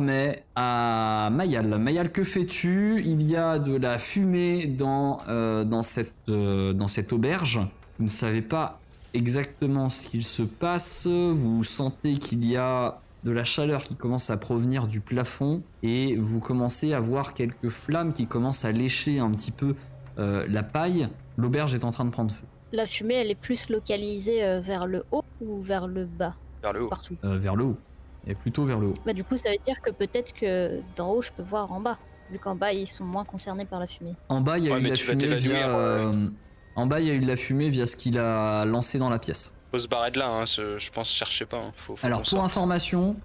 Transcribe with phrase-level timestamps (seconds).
[0.00, 1.78] Désormais à Mayal.
[1.78, 3.02] Mayal, que fais-tu?
[3.04, 7.60] Il y a de la fumée dans, euh, dans, cette, euh, dans cette auberge.
[7.98, 8.80] Vous ne savez pas
[9.12, 11.06] exactement ce qu'il se passe.
[11.06, 16.16] Vous sentez qu'il y a de la chaleur qui commence à provenir du plafond et
[16.16, 19.74] vous commencez à voir quelques flammes qui commencent à lécher un petit peu
[20.18, 21.08] euh, la paille.
[21.36, 22.46] L'auberge est en train de prendre feu.
[22.72, 26.34] La fumée, elle est plus localisée euh, vers le haut ou vers le bas?
[26.62, 26.88] Vers le haut.
[26.88, 27.16] Partout.
[27.24, 27.76] Euh, vers le haut.
[28.26, 28.94] Et plutôt vers le haut.
[29.06, 31.80] Bah, du coup, ça veut dire que peut-être que d'en haut, je peux voir en
[31.80, 31.98] bas.
[32.30, 34.14] Vu qu'en bas, ils sont moins concernés par la fumée.
[34.28, 35.68] En bas, il y a Ouais, eu de la fumée via.
[35.76, 36.28] euh,
[36.76, 39.10] En bas, il y a eu de la fumée via ce qu'il a lancé dans
[39.10, 39.54] la pièce.
[39.72, 41.58] Faut se barrer de là, hein, ce- je pense, cherchez pas.
[41.58, 43.16] hein, Faut, faut Alors pour information,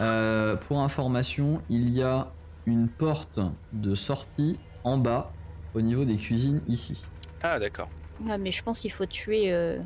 [0.00, 2.28] euh, pour information, il y a
[2.66, 3.38] une porte
[3.72, 5.32] de sortie en bas
[5.74, 7.04] au niveau des cuisines ici.
[7.42, 7.88] Ah, d'accord.
[8.26, 9.78] Ouais, mais je pense qu'il faut tuer euh,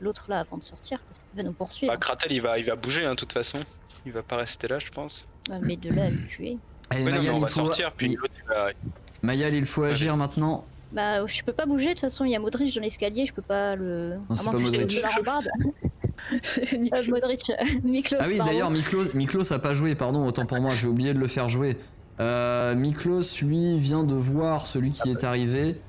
[0.00, 0.98] l'autre là avant de sortir.
[1.06, 1.92] Parce qu'il va nous poursuivre.
[1.92, 3.58] Bah, Kratel, il va, il va bouger, hein, de toute façon.
[4.06, 5.26] Il va pas rester là, je pense.
[5.50, 6.56] Ouais, mais de là à le tuer.
[6.90, 7.54] Allez, Ouais, non, mais Mayal, on il va faut...
[7.66, 8.68] sortir, puis il- l'autre, il va.
[9.22, 10.64] Mayal, il faut agir maintenant.
[10.92, 11.88] Bah, je peux pas bouger.
[11.88, 13.26] De toute façon, il y a Modric dans l'escalier.
[13.26, 14.14] Je peux pas le.
[14.30, 14.90] Non, c'est pas Modric.
[14.90, 15.48] saute de la rambarde.
[16.78, 16.98] Niklos.
[16.98, 17.52] Euh, Modric,
[17.84, 18.18] Miklos.
[18.20, 18.52] Ah oui, pardon.
[18.52, 21.48] d'ailleurs, Miklos, Miklos a pas joué, pardon, autant pour moi, j'ai oublié de le faire
[21.48, 21.76] jouer.
[22.20, 25.80] Euh, Miklos, lui, vient de voir celui qui est arrivé.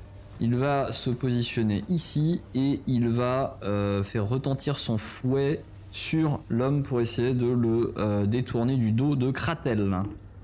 [0.42, 6.84] Il va se positionner ici et il va euh, faire retentir son fouet sur l'homme
[6.84, 9.92] pour essayer de le euh, détourner du dos de Kratel.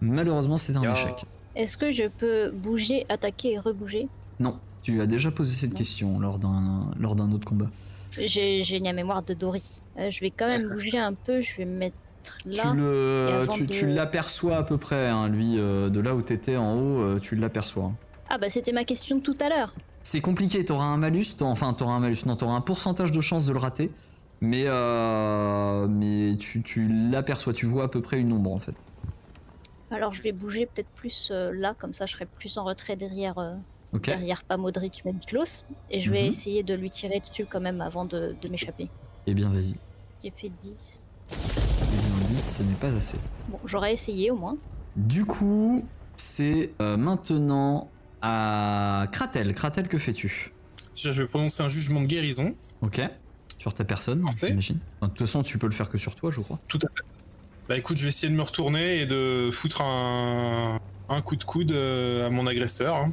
[0.01, 1.25] Malheureusement, c'est un échec.
[1.55, 4.07] Est-ce que je peux bouger, attaquer et rebouger?
[4.39, 5.77] Non, tu as déjà posé cette Non.
[5.77, 7.67] question lors d'un lors d'un autre combat.
[8.11, 9.81] J'ai j'ai la mémoire de Dory.
[9.97, 11.39] Euh, je vais quand même bouger un peu.
[11.41, 11.95] Je vais me mettre
[12.45, 12.63] là.
[12.71, 16.21] tu le, tu, de- tu l'aperçois à peu près, hein, lui, euh, de là où
[16.21, 17.91] t'étais en haut, euh, tu l'aperçois.
[18.29, 19.73] Ah bah c'était ma question de tout à l'heure.
[20.01, 23.45] C'est compliqué, t'auras un malus, enfin t'auras un malus, non, t'auras un pourcentage de chance
[23.45, 23.91] de le rater,
[24.41, 28.75] mais euh, mais tu, tu l'aperçois, tu vois à peu près une ombre en fait.
[29.91, 32.95] Alors je vais bouger peut-être plus euh, là, comme ça je serai plus en retrait
[32.95, 33.53] derrière, euh,
[33.93, 34.05] Ok.
[34.07, 35.63] derrière pas Modric mais Miklos.
[35.89, 36.27] Et je vais Mhm.
[36.29, 38.89] essayer de lui tirer dessus quand même avant de, de m'échapper.
[39.27, 39.75] Eh bien vas-y.
[40.23, 41.01] J'ai fait 10.
[41.31, 43.17] Eh bien 10, ce n'est pas assez.
[43.47, 44.57] Bon, j'aurais essayé au moins.
[44.95, 45.83] Du coup,
[46.15, 47.89] c'est euh, maintenant
[48.25, 49.53] à Kratel.
[49.53, 50.51] Kratel, que fais-tu?
[50.95, 52.55] Je vais prononcer un jugement de guérison.
[52.81, 53.01] Ok.
[53.57, 54.79] Sur ta personne, j'imagine.
[54.99, 56.59] Enfin, De toute façon, tu peux le faire que sur toi, je crois.
[56.67, 57.37] Tout à fait.
[57.67, 61.43] Bah écoute, je vais essayer de me retourner et de foutre un, un coup de
[61.43, 62.95] coude euh, à mon agresseur.
[62.95, 63.11] hein.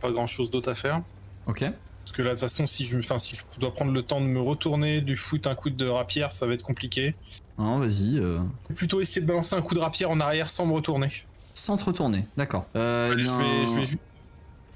[0.00, 1.02] Pas grand chose d'autre à faire.
[1.46, 1.60] Ok.
[2.04, 4.20] Parce que là, de toute façon, si je, enfin, si je dois prendre le temps
[4.20, 7.14] de me retourner, de lui foutre un coup de rapière, ça va être compliqué.
[7.58, 8.18] Non, vas-y.
[8.18, 8.38] euh,
[8.74, 11.08] plutôt essayer de balancer un coup de rapière en arrière sans me retourner.
[11.54, 12.66] Sans te retourner, d'accord.
[12.76, 13.24] Euh, eh vais,
[13.66, 13.98] je vais juste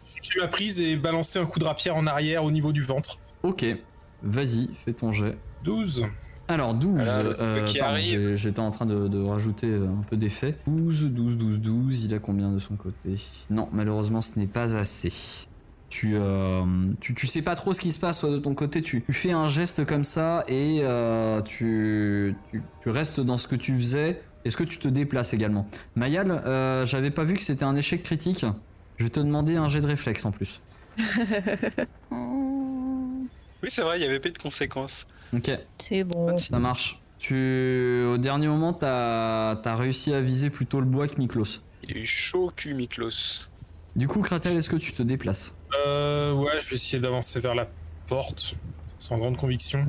[0.04, 3.18] chercher ma prise et balancer un coup de rapière en arrière au niveau du ventre.
[3.42, 3.64] Ok.
[4.22, 5.36] Vas-y, fais ton jet.
[5.64, 6.06] 12.
[6.46, 7.78] Alors 12, Voilà, le euh, qui
[8.36, 10.56] j'étais en train de, de rajouter euh, un peu d'effet.
[10.66, 13.16] 12, 12, 12, 12, il a combien de son côté?
[13.48, 15.46] Non, malheureusement ce n'est pas assez.
[15.88, 16.64] Tu, euh,
[17.00, 19.12] tu, tu sais pas trop ce qui se passe toi, de ton côté, tu, tu
[19.12, 23.74] fais un geste comme ça et euh, tu, tu, tu restes dans ce que tu
[23.76, 24.20] faisais.
[24.44, 25.66] Est-ce que tu te déplaces également?
[25.94, 28.44] Mayal, euh, j'avais pas vu que c'était un échec critique.
[28.96, 30.60] Je vais te demander un jet de réflexe en plus.
[33.64, 35.06] Oui, c'est vrai, il y avait pas de conséquences.
[35.32, 35.50] Ok.
[35.78, 36.36] C'est bon.
[36.36, 37.00] Ça marche.
[37.18, 41.62] Tu, au dernier moment, t'as as réussi à viser plutôt le bois que Miklos.
[41.88, 43.48] Il eu chaud au cul, Miklos.
[43.96, 45.56] Du coup, Kratel, est-ce que tu te déplaces?
[45.86, 47.66] Euh, ouais, je vais essayer d'avancer vers la
[48.06, 48.54] porte.
[48.98, 49.86] Sans grande conviction.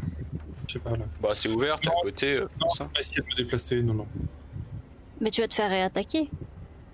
[0.70, 1.04] Je sais pas là.
[1.22, 3.96] Bah, c'est ouvert, t'es à côté, euh, Non, je vais essayer de me déplacer, non,
[3.96, 4.08] non.
[5.20, 6.30] Mais tu vas te faire réattaquer.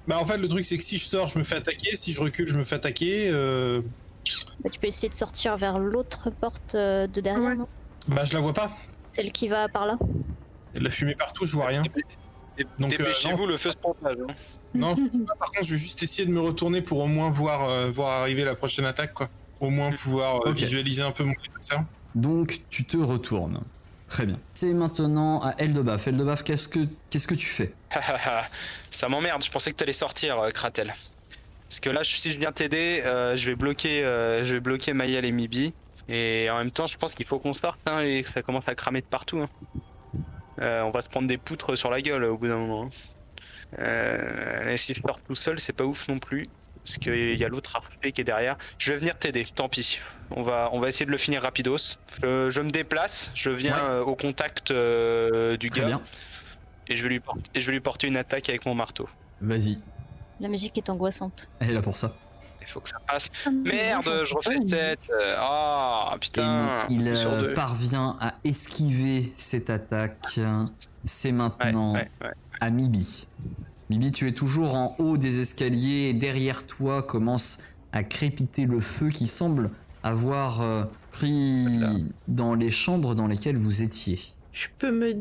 [0.07, 2.11] Bah en fait le truc c'est que si je sors je me fais attaquer, si
[2.11, 3.81] je recule je me fais attaquer, euh...
[4.63, 7.55] Bah, tu peux essayer de sortir vers l'autre porte euh, de derrière, Ouais.
[7.55, 7.67] non?
[8.09, 8.71] Bah je la vois pas.
[9.07, 9.97] Celle qui va par là?
[10.01, 11.83] Il y a de la fumée partout, je vois rien.
[12.77, 14.17] Donc, euh, Dépêchez-vous, le feu se propage.
[14.27, 14.33] hein.
[14.73, 15.33] Non, je pas.
[15.39, 18.21] par contre je vais juste essayer de me retourner pour au moins voir, euh, voir
[18.21, 19.29] arriver la prochaine attaque quoi.
[19.59, 20.57] Au moins pouvoir euh, Ok.
[20.57, 21.85] visualiser un peu mon adversaire.
[22.15, 23.63] Donc, tu te retournes.
[24.11, 24.37] Très bien.
[24.55, 26.05] C'est maintenant à Eldebaf.
[26.05, 26.79] Eldebaf, qu'est-ce que
[27.09, 27.73] qu'est-ce que tu fais
[28.91, 30.93] ça m'emmerde, je pensais que t'allais sortir, euh, Kratel.
[31.69, 34.91] Parce que là, si je viens t'aider, euh, je vais bloquer, euh, je vais bloquer
[34.91, 35.73] Mayel et Mibi.
[36.09, 38.67] Et en même temps, je pense qu'il faut qu'on sorte hein, et que ça commence
[38.67, 39.39] à cramer de partout.
[39.39, 39.49] hein.
[40.59, 42.83] Euh, on va se prendre des poutres sur la gueule au bout d'un moment.
[42.87, 42.89] hein.
[43.79, 46.45] Euh, et si je sors tout seul, c'est pas ouf non plus.
[46.83, 48.57] Parce qu'il y a l'autre harpé qui est derrière.
[48.77, 49.99] Je vais venir t'aider, tant pis.
[50.31, 51.77] On va, on va essayer de le finir rapidos.
[52.23, 53.81] Je, je me déplace, je viens Ouais.
[53.89, 56.01] euh, au contact euh, du Très gars bien.
[56.87, 59.07] et je, vais lui porter, et je vais lui porter une attaque avec mon marteau.
[59.41, 59.77] Vas-y.
[60.39, 61.47] La musique est angoissante.
[61.59, 62.15] Elle est là pour ça.
[62.61, 63.27] Il faut que ça passe.
[63.65, 64.99] Merde, je refais 7.
[65.37, 66.85] Ah Et putain.
[66.89, 70.39] il euh, parvient à esquiver cette attaque.
[71.03, 72.31] C'est Ouais, maintenant ouais, ouais.
[72.59, 73.27] à Mibi.
[73.91, 77.57] Mibi, tu es toujours en haut des escaliers et derrière toi commence
[77.91, 79.69] à crépiter le feu qui semble
[80.01, 81.93] avoir euh, pris Voilà.
[82.29, 84.17] dans les chambres dans lesquelles vous étiez.
[84.53, 85.13] Je peux me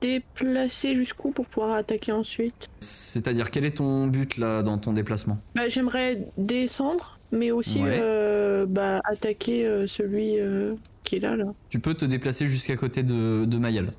[0.00, 2.66] déplacer jusqu'où pour pouvoir attaquer ensuite?
[2.80, 5.38] C'est-à-dire, quel est ton but là dans ton déplacement?
[5.54, 7.96] Bah, J'aimerais descendre, mais aussi Ouais.
[8.00, 10.74] euh, bah, attaquer euh, celui euh,
[11.04, 11.44] qui est là, là.
[11.68, 13.92] Tu peux te déplacer jusqu'à côté de, de Mayal.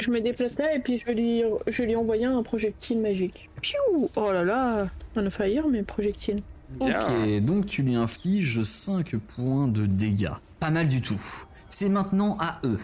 [0.00, 3.48] Je me déplace là et puis je vais lui, je lui envoyer un projectile magique.
[3.60, 4.86] Piou Oh là là
[5.16, 6.40] On a fire, mais projectile.
[6.80, 10.30] Ok, donc tu lui infliges 5 points de dégâts.
[10.60, 11.20] Pas mal du tout.
[11.68, 12.78] C'est maintenant à eux.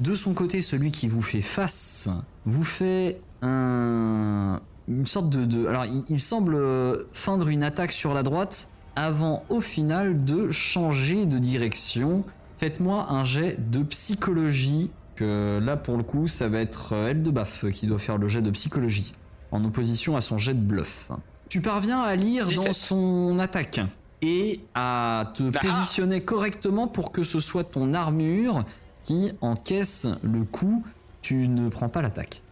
[0.00, 2.08] De son côté, celui qui vous fait face
[2.46, 4.60] vous fait un...
[4.88, 5.44] une sorte de...
[5.44, 10.24] de- Alors, il, il semble euh, feindre une attaque sur la droite avant, au final,
[10.24, 12.24] de changer de direction.
[12.58, 14.90] Faites-moi un jet de psychologie.
[15.16, 18.18] Que là, pour le coup, ça va être euh, elle de Baf qui doit faire
[18.18, 19.12] le jet de psychologie.
[19.52, 21.10] En opposition à son jet de bluff.
[21.48, 22.74] Tu parviens à lire dans 17.
[22.74, 23.80] son attaque
[24.22, 25.60] et à te Ah.
[25.60, 28.64] positionner correctement pour que ce soit ton armure
[29.04, 30.84] qui encaisse le coup.
[31.22, 32.42] Tu ne prends pas l'attaque.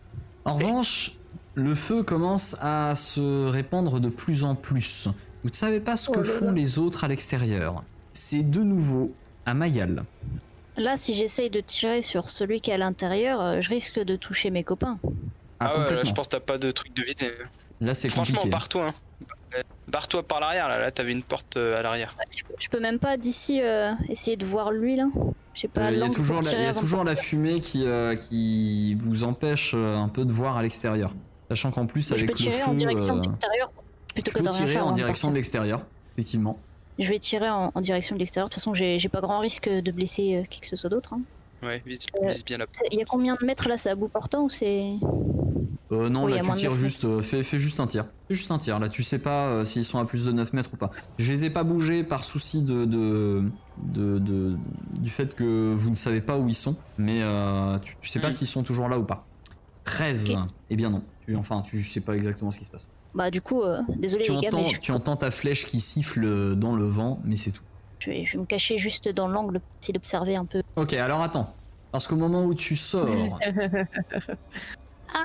[0.44, 1.18] En revanche,
[1.54, 5.08] le feu commence à se répandre de plus en plus.
[5.42, 6.52] Vous ne savez pas ce Oh que là font là.
[6.52, 7.82] les autres à l'extérieur.
[8.12, 9.12] C'est de nouveau
[9.46, 10.04] à Mayal.
[10.76, 14.16] Là, si j'essaye de tirer sur celui qui est à l'intérieur, euh, je risque de
[14.16, 14.98] toucher mes copains.
[15.60, 17.32] Ah, Ah ouais, là, je pense que t'as pas de truc de visée.
[17.80, 18.88] Là, c'est Franchement, barre-toi.
[18.88, 19.62] Hein.
[19.88, 20.78] Barre-toi par l'arrière, là.
[20.80, 22.16] Là, t'avais une porte euh, à l'arrière.
[22.34, 25.08] Je, peux- je peux même pas d'ici euh, essayer de voir lui là.
[25.54, 25.82] Je sais pas.
[25.82, 29.72] Euh, Il y a toujours, la, y a toujours fumée qui, euh, qui vous empêche
[29.74, 31.12] euh, un peu de voir à l'extérieur.
[31.50, 33.70] Sachant qu'en plus, Mais je avec peux le tirer en direction euh, de l'extérieur
[34.14, 35.82] plutôt tu que peux de rien tirer faire en de direction de l'extérieur,
[36.14, 36.58] effectivement.
[36.98, 38.48] Je vais tirer en, en direction de l'extérieur.
[38.48, 41.14] De toute façon, j'ai pas grand risque de blesser euh, qui que ce soit d'autre.
[41.14, 41.20] hein.
[41.62, 43.88] Ouais, vise, Euh, vise bien la C'est- Il y a combien de mètres là C'est
[43.90, 44.94] à bout portant ou c'est?
[45.92, 48.06] Euh, non, Oui, là tu tires juste, euh, fais, fais juste un tir.
[48.28, 50.52] Fais juste un tir, là tu sais pas euh, s'ils sont à plus de 9
[50.54, 50.90] mètres ou pas.
[51.18, 53.44] Je les ai pas bougés par souci de, de,
[53.76, 54.56] de, de-
[54.98, 58.20] du fait que vous ne savez pas où ils sont, mais euh, tu, tu sais
[58.20, 58.32] pas Mm.
[58.32, 59.26] s'ils sont toujours là ou pas.
[59.84, 60.38] 13 Ok.
[60.70, 62.88] Eh bien non, tu, enfin tu sais pas exactement ce qui se passe.
[63.14, 65.66] Bah, du coup, euh, désolé Tu les gars, entends, mais je, tu entends ta flèche
[65.66, 67.62] qui siffle dans le vent, mais c'est tout.
[67.98, 70.62] je vais, je vais me cacher juste dans l'angle, essayer d'observer un peu.
[70.76, 71.54] Ok, alors attends.
[71.90, 73.06] Parce qu'au moment où tu sors,
[75.14, 75.24] Ah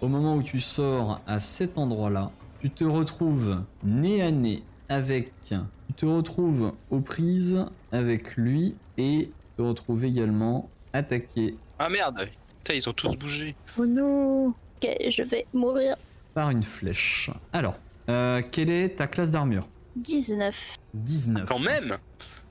[0.00, 5.32] au moment où tu sors à cet endroit-là, tu te retrouves nez à nez avec,
[5.44, 5.54] tu
[5.94, 12.28] te retrouves aux prises avec lui et tu te retrouves également attaqué Ah merde
[12.58, 13.54] Putain, ils ont tous bougé.
[13.78, 14.48] Oh non
[14.82, 15.94] Ok, je vais mourir.
[16.34, 17.30] Par une flèche.
[17.52, 17.76] Alors,
[18.08, 19.68] euh, quelle est ta classe d'armure?
[19.96, 20.76] 19.
[20.94, 21.44] 19.
[21.48, 21.96] Quand même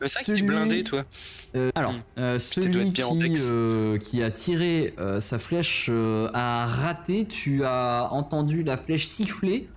[0.01, 1.03] Mais c'est vrai que Celui- tu blindé, toi.
[1.55, 2.01] Euh, alors, Hmm.
[2.19, 3.01] euh, celui qui,
[3.51, 7.25] euh, a tiré euh, sa flèche euh, a raté.
[7.25, 9.67] Tu as entendu la flèche siffler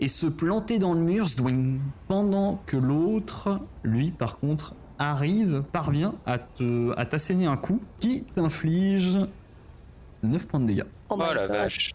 [0.00, 6.14] et se planter dans le mur, zdouing, pendant que l'autre, lui, par contre, arrive, parvient
[6.26, 9.18] à te, à t'asséner un coup qui t'inflige
[10.22, 10.84] 9 points de dégâts.
[11.10, 11.92] Oh, Oh, la vache.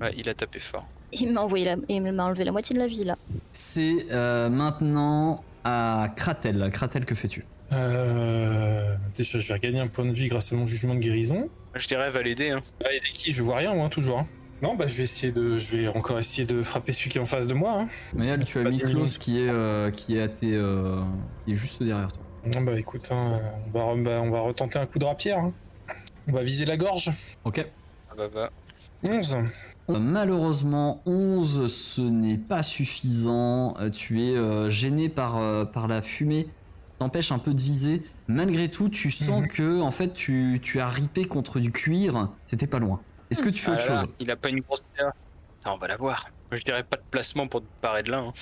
[0.00, 0.86] Ouais, il a tapé fort.
[1.20, 1.76] Il m'a envoyé la...
[1.88, 3.16] il m'a enlevé la moitié de la vie là.
[3.52, 6.70] C'est euh, maintenant à Kratel.
[6.72, 7.44] Kratel, que fais-tu?
[7.72, 11.48] Euh, déjà, je vais regagner un point de vie grâce à mon jugement de guérison.
[11.74, 12.50] Je dirais, va l'aider.
[12.50, 12.62] Hein.
[12.84, 13.32] Ah, et qui?
[13.32, 14.20] Je vois rien, moi, toujours.
[14.20, 14.26] hein.
[14.62, 15.58] Non, bah, je vais essayer de.
[15.58, 17.80] Je vais encore essayer de frapper celui qui est en face de moi.
[17.80, 17.88] Hein.
[18.14, 21.02] Mayal, tu as Miklos qui est, euh, qui est à tes, euh,
[21.44, 22.22] qui est juste derrière toi.
[22.54, 25.38] Non, bah, écoute, hein, on, va, re- bah, on va retenter un coup de rapière.
[25.38, 25.52] hein.
[26.28, 27.10] On va viser la gorge.
[27.44, 27.64] Ok.
[28.10, 28.50] Ah bah va.
[29.08, 29.36] 11.
[29.88, 33.74] Euh, Malheureusement, 11, ce n'est pas suffisant.
[33.78, 36.48] Euh, Tu es euh, gêné par, euh, par la fumée,
[36.98, 38.02] t'empêche un peu de viser.
[38.26, 39.48] Malgré tout, tu sens Mhm.
[39.48, 42.30] que en fait, tu, tu as ripé contre du cuir.
[42.46, 43.00] C'était pas loin.
[43.30, 44.14] Est-ce que tu fais Ah autre là chose?
[44.18, 45.12] il a pas une grosse terre.
[45.64, 46.26] Ah, on va la voir.
[46.52, 48.18] Je dirais pas de placement pour te parer de là.
[48.20, 48.32] hein.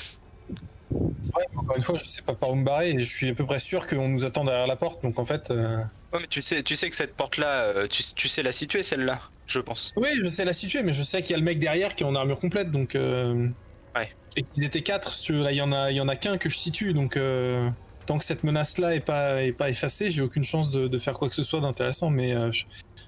[0.91, 3.31] Ouais, mais encore une fois, je sais pas par où me barrer et je suis
[3.31, 5.03] à peu près sûr qu'on nous attend derrière la porte.
[5.03, 5.51] Donc en fait.
[5.51, 5.79] euh,
[6.13, 9.21] Ouais, mais tu sais, tu sais que cette porte-là, tu, tu sais la situer, celle-là,
[9.47, 9.93] je pense.
[9.97, 12.03] Oui, je sais la situer, mais je sais qu'il y a le mec derrière qui
[12.03, 12.95] est en armure complète, donc.
[12.95, 13.49] euh,
[13.97, 14.11] Ouais.
[14.37, 16.09] Et qu'ils étaient quatre, si tu veux, là, il y en a, il y en
[16.09, 17.17] a qu'un que je situe, donc.
[17.17, 17.69] euh,
[18.07, 21.15] Tant que cette menace-là est pas, est pas effacée, j'ai aucune chance de, de faire
[21.15, 22.35] quoi que ce soit d'intéressant, mais.
[22.35, 22.65] euh, je-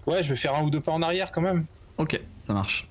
[0.07, 1.67] Ouais, je vais faire un ou deux pas en arrière quand même.
[1.99, 2.89] Ok, ça marche.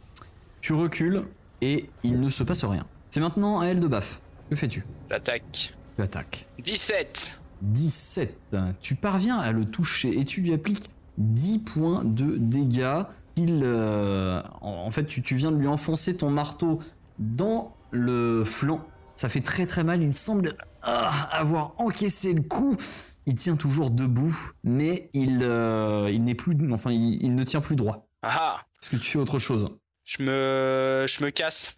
[0.62, 1.24] Tu recules
[1.62, 2.86] et il ne se passe rien.
[3.10, 4.20] C'est maintenant à elle de baf.
[4.50, 4.86] Que fais-tu?
[5.10, 5.74] J'attaque.
[5.96, 6.46] Tu attaques.
[6.60, 8.38] 17 17.
[8.82, 13.04] Tu parviens à le toucher et tu lui appliques 10 points de dégâts.
[13.38, 16.82] Il, euh, en, fait, tu, tu viens de lui enfoncer ton marteau
[17.20, 18.82] dans le flanc.
[19.15, 20.01] Ça fait très très mal.
[20.01, 22.77] Il semble ah, avoir encaissé le coup.
[23.25, 27.62] Il tient toujours debout, mais il, euh, il n'est plus, enfin, il, il ne tient
[27.62, 28.08] plus droit.
[28.22, 29.70] Ah Est-ce que tu fais autre chose?
[30.04, 31.75] Je me, je me casse.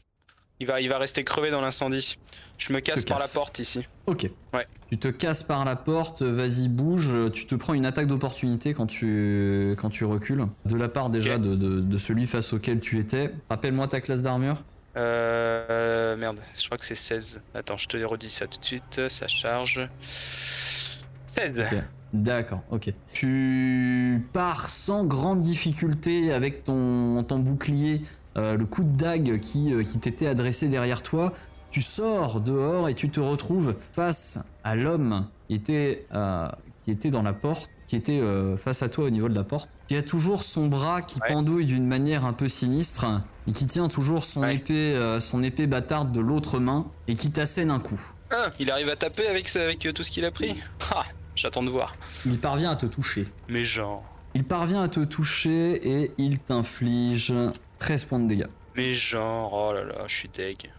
[0.60, 2.18] Il va, il va rester crevé dans l'incendie.
[2.58, 3.86] Je me casse par la porte ici.
[4.08, 4.28] Ok.
[4.54, 4.66] Ouais.
[4.90, 8.88] Tu te casses par la porte, vas-y bouge, tu te prends une attaque d'opportunité quand
[8.88, 12.98] tu, quand tu recules, de la part déjà de, de- de celui face auquel tu
[12.98, 13.32] étais.
[13.50, 14.64] Rappelle-moi ta classe d'armure.
[14.96, 17.44] Euh, merde, je crois que c'est 16.
[17.54, 19.08] Attends, je te redis ça tout de suite.
[19.10, 19.88] Ça charge.
[20.02, 21.60] 16.
[21.60, 21.76] Ok.
[22.14, 22.92] D'accord, ok.
[23.12, 28.02] Tu pars sans grande difficulté avec ton, ton bouclier,
[28.38, 31.34] le coup de dague qui, euh, qui t'était adressé derrière toi.
[31.72, 36.48] Tu sors dehors et tu te retrouves face à l'homme qui était, euh,
[36.86, 39.44] qui était dans la porte, qui était euh, face à toi au niveau de la
[39.44, 41.34] porte, qui a toujours son bras qui Ouais.
[41.34, 43.06] pendouille d'une manière un peu sinistre
[43.48, 44.56] et qui tient toujours son Ouais.
[44.56, 48.00] épée, euh, son épée bâtarde de l'autre main et qui t'assène un coup.
[48.32, 50.56] Ah, il arrive à taper avec, avec euh, tout ce qu'il a pris
[50.96, 51.04] Ah,
[51.36, 51.96] j'attends de voir.
[52.26, 53.28] Il parvient à te toucher.
[53.50, 54.04] Mais genre.
[54.36, 57.34] Il parvient à te toucher et il t'inflige
[57.80, 58.48] 13 points de dégâts.
[58.76, 60.72] Mais genre, oh là là, je suis deg.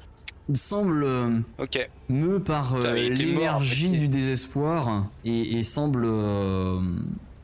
[0.48, 1.78] Il semble euh, Ok.
[2.08, 3.98] me par euh, Putain, il était mort, l'énergie en fait.
[3.98, 6.80] du désespoir et, et semble euh,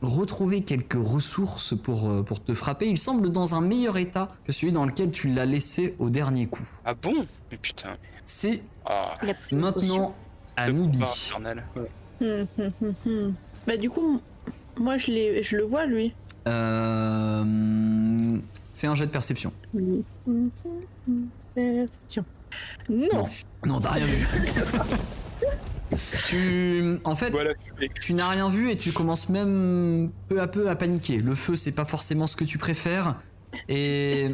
[0.01, 2.87] retrouver quelques ressources pour, euh, pour te frapper.
[2.87, 6.47] Il semble dans un meilleur état que celui dans lequel tu l'as laissé au dernier
[6.47, 6.67] coup.
[6.83, 7.13] Ah bon?
[7.51, 7.95] Mais putain.
[8.23, 9.87] C'est Ah, Il a plus de potions.
[9.97, 10.15] maintenant
[10.57, 10.97] à ce Mibi.
[10.97, 11.63] combat infernal.
[12.21, 13.33] Hum, hum, hum, hum.
[13.67, 14.19] Bah du coup,
[14.79, 16.13] moi je, l'ai- je le vois lui.
[16.47, 17.43] Euh,
[18.75, 19.51] fais un jet de perception.
[19.73, 20.03] Non.
[22.89, 23.27] Non.
[23.65, 24.27] Non, t'as rien vu.
[26.27, 27.51] tu, en fait, Voilà.
[28.01, 31.17] Tu n'as rien vu et tu commences même peu à peu à paniquer.
[31.17, 33.19] Le feu, c'est pas forcément ce que tu préfères.
[33.69, 34.31] Et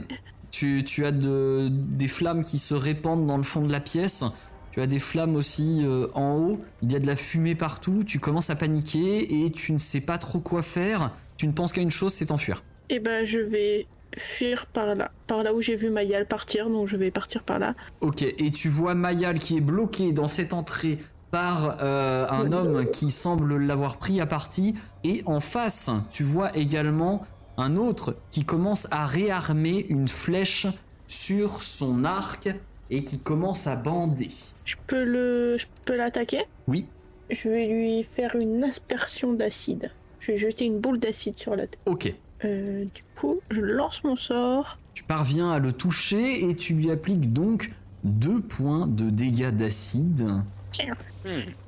[0.50, 4.24] tu, tu as de, des flammes qui se répandent dans le fond de la pièce.
[4.72, 6.62] Tu as des flammes aussi euh, en haut.
[6.82, 8.04] Il y a de la fumée partout.
[8.06, 11.12] Tu commences à paniquer et tu ne sais pas trop quoi faire.
[11.38, 12.64] Tu ne penses qu'à une chose, c'est t'enfuir.
[12.90, 13.86] Et ben je vais
[14.18, 17.60] fuir par là, par là où j'ai vu Mayal partir, donc je vais partir par
[17.60, 17.76] là.
[18.02, 20.98] Ok, et tu vois Mayal qui est bloqué dans cette entrée
[21.32, 24.76] par euh, un homme qui semble l'avoir pris à partie.
[25.06, 27.26] Et en face, tu vois également
[27.58, 30.68] un autre qui commence à réarmer une flèche
[31.08, 32.50] sur son arc
[32.90, 34.30] et qui commence à bander.
[34.66, 36.44] Je peux le, je peux l'attaquer?
[36.68, 36.86] Oui,
[37.30, 39.92] Je vais lui faire une aspersion d'acide.
[40.20, 41.80] Je vais jeter une boule d'acide sur la tête.
[41.86, 42.14] ok.
[42.44, 44.80] Euh, du coup, je lance mon sort.
[44.94, 47.72] Tu parviens à le toucher et tu lui appliques donc
[48.04, 50.28] deux points de dégâts d'acide.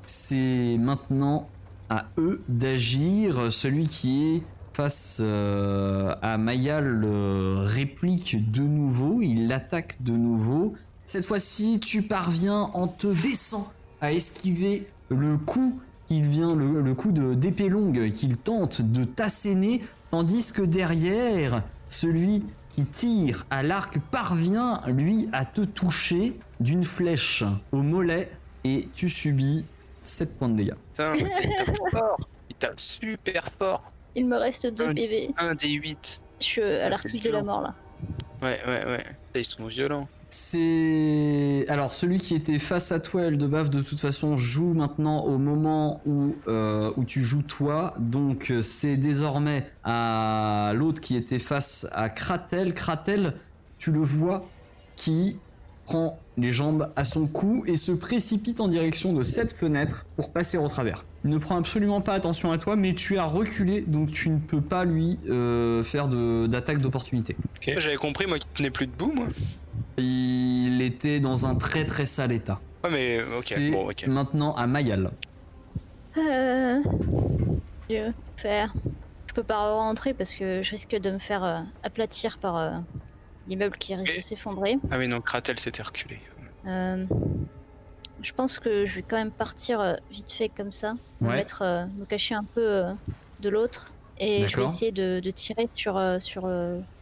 [0.05, 1.47] C'est maintenant
[1.89, 3.51] à eux d'agir.
[3.51, 10.73] Celui qui est face euh, à Mayal euh, réplique de nouveau, il l'attaque de nouveau.
[11.05, 16.95] Cette fois-ci, tu parviens en te baissant à esquiver le coup qu'il vient, le, le
[16.95, 19.81] coup de d'épée longue qu'il tente de t'asséner,
[20.13, 27.43] tandis que derrière, celui qui tire à l'arc parvient, lui, à te toucher d'une flèche
[27.71, 28.31] au mollet
[28.63, 29.65] et tu subis
[30.03, 30.75] 7 points de dégâts.
[30.91, 31.25] Putain, il
[31.65, 32.17] tape fort.
[32.47, 33.91] Il tape super fort.
[34.13, 35.31] Il me reste 2 Un- PV.
[35.35, 36.21] Un des 8.
[36.39, 37.73] Je suis à c'est l'article de la mort là.
[38.43, 39.03] Ouais, ouais, ouais.
[39.33, 40.07] Ils sont violents.
[40.35, 45.37] C'est alors celui qui était face à toi, Eldebaf, de toute façon joue maintenant au
[45.37, 47.93] moment où euh, où tu joues toi.
[47.99, 52.73] Donc euh, c'est désormais à l'autre qui était face à Kratel.
[52.73, 53.35] Kratel,
[53.77, 54.49] tu le vois
[54.95, 55.37] qui
[55.85, 60.31] prend les jambes à son cou et se précipite en direction de cette fenêtre pour
[60.31, 61.05] passer au travers.
[61.23, 64.39] Il ne prend absolument pas attention à toi, mais tu as reculé, donc tu ne
[64.39, 67.37] peux pas lui euh, faire de- d'attaque d'opportunité.
[67.57, 67.73] Ok.
[67.77, 69.27] J'avais compris, moi, qu'il tenait plus debout, moi.
[69.97, 72.59] Il était dans un très très sale état.
[72.83, 74.07] Ouais, mais ok, bon, ok.
[74.07, 75.11] maintenant à Mayal.
[76.17, 76.81] Euh...
[77.89, 78.73] Je faire.
[79.27, 82.71] Je peux pas rentrer parce que je risque de me faire euh, aplatir par euh,
[83.47, 84.75] l'immeuble qui risque de s'effondrer.
[84.91, 86.19] Ah oui, non, Kratel s'était reculé.
[86.65, 87.05] Euh,
[88.23, 91.35] Je pense que je vais quand même partir euh, vite fait comme ça, me Ouais.
[91.35, 92.93] mettre, euh, me cacher un peu euh,
[93.39, 96.47] de l'autre, et je vais essayer de, de tirer sur sur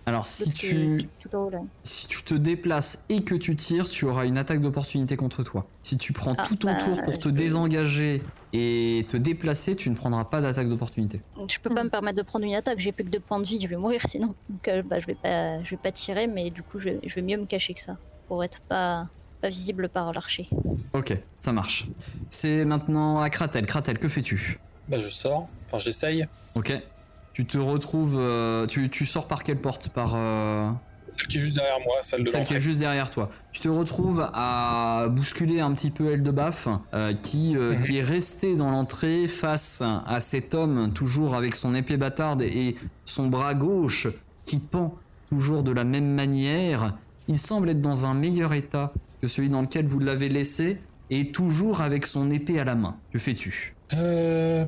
[0.06, 1.60] Alors si qui tu, est tout en haut là.
[1.84, 5.72] si tu te déplaces et que tu tires, tu auras une attaque d'opportunité contre toi.
[5.84, 9.90] Si tu prends Ah, tout ton bah, tour pour te désengager et te déplacer, tu
[9.90, 11.26] ne prendras pas d'attaque d'opportunité.
[11.48, 13.46] Je peux pas me permettre de prendre une attaque, j'ai plus que deux points de
[13.46, 14.36] vie, je vais mourir sinon.
[14.50, 17.22] Donc bah, je vais pas je vais pas tirer, mais du coup je, je vais
[17.22, 17.98] mieux me cacher que ça
[18.28, 19.10] pour être pas
[19.50, 20.48] visible par l'archer.
[20.94, 21.88] Ok, ça marche.
[22.30, 23.66] C'est maintenant à Kratel.
[23.66, 24.60] Kratel, que fais-tu?
[24.88, 25.48] Bah, je sors.
[25.68, 26.28] Enfin, j'essaye.
[26.56, 26.74] Ok.
[27.34, 28.18] Tu te retrouves.
[28.20, 29.90] euh, tu, tu sors par quelle porte?
[29.90, 30.14] Par.
[30.16, 30.70] euh,
[31.08, 33.30] Celle qui est juste derrière moi, celle de Celle qui est juste derrière toi.
[33.54, 37.84] Tu te retrouves à bousculer un petit peu Eldebaf, euh, qui, euh, Mhm.
[37.84, 42.76] qui est resté dans l'entrée face à cet homme, toujours avec son épée bâtarde et
[43.06, 44.08] son bras gauche
[44.46, 44.96] qui pend
[45.30, 46.98] toujours de la même manière.
[47.30, 51.32] Il semble être dans un meilleur état que celui dans lequel vous l'avez laissé, et
[51.32, 52.98] toujours avec son épée à la main.
[53.12, 53.76] Que fais-tu?
[53.94, 54.66] Euh,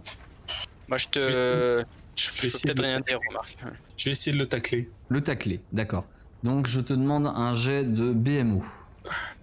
[0.88, 1.20] Moi, je te.
[1.20, 1.84] Je
[2.16, 3.58] Je, je vais peux essayer peut-être de- rien dire, remarque.
[3.98, 4.90] je vais essayer de le tacler.
[5.10, 6.06] Le tacler, d'accord.
[6.44, 8.64] Donc je te demande un jet de BMO.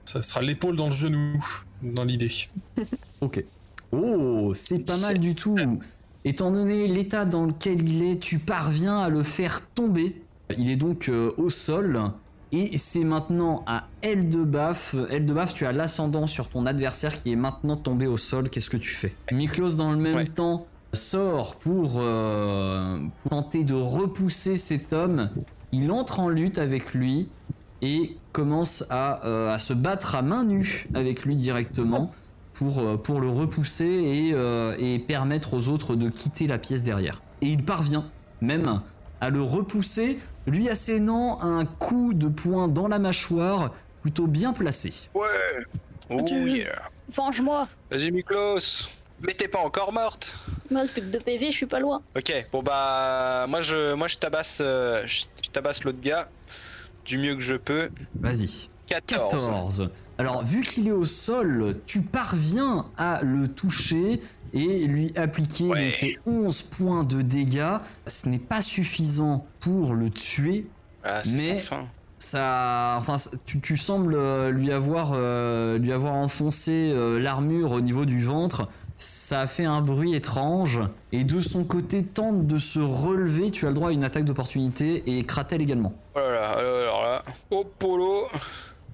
[0.05, 1.45] Ça sera l'épaule dans le genou,
[1.83, 2.31] dans l'idée.
[3.23, 3.45] Ok.
[3.93, 5.57] Oh, c'est pas mal du tout.
[6.25, 10.23] Étant donné l'état dans lequel il est, tu parviens à le faire tomber.
[10.57, 12.01] Il est donc euh, au sol.
[12.53, 14.97] Et c'est maintenant à Eldebaf.
[15.09, 18.51] Eldebaf, tu as l'ascendant sur ton adversaire qui est maintenant tombé au sol.
[18.51, 19.15] Qu'est-ce que tu fais?
[19.31, 20.27] Miklos, dans le même Ouais.
[20.27, 25.31] temps, sort pour, euh, pour tenter de repousser cet homme.
[25.71, 27.29] Il entre en lutte avec lui
[27.83, 32.13] et commence à, euh, à se battre à main nue avec lui directement
[32.55, 37.23] pour, euh, pour le repousser et, et permettre aux autres de quitter la pièce derrière.
[37.43, 38.07] Et il parvient
[38.41, 38.81] même
[39.21, 44.93] à le repousser, lui assénant un coup de poing dans la mâchoire plutôt bien placé.
[45.15, 45.27] Ouais
[46.09, 46.83] Oh Tu- yeah
[47.15, 48.89] Venge-moi Vas-y, Miklos
[49.21, 50.37] Mais t'es pas encore morte
[50.71, 52.03] Moi, c'est plus que 2 PV, je suis pas loin.
[52.17, 53.47] Ok, bon bah.
[53.49, 56.29] Moi, je, moi, je tabasse, euh, je, je tabasse l'autre gars
[57.05, 57.91] du mieux que je peux.
[58.19, 58.69] Vas-y.
[58.87, 59.31] 14.
[59.47, 59.91] 14.
[60.19, 64.21] Alors, vu qu'il est au sol, tu parviens à le toucher
[64.53, 65.91] et lui appliquer Ouais.
[65.91, 67.79] donc, tes 11 points de dégâts.
[68.07, 70.67] Ce n'est pas suffisant pour le tuer.
[71.05, 71.63] Ah, Mais-.
[72.23, 73.17] Ça, enfin,
[73.47, 78.23] tu, tu sembles euh, lui avoir, euh, lui avoir enfoncé euh, l'armure au niveau du
[78.23, 78.69] ventre.
[78.95, 80.83] Ça a fait un bruit étrange.
[81.13, 83.51] Et de son côté, tente de se relever.
[83.51, 85.95] Tu as le droit à une attaque d'opportunité et Kratel également.
[86.15, 87.23] Oh là là, alors là.
[87.51, 88.27] Oh polo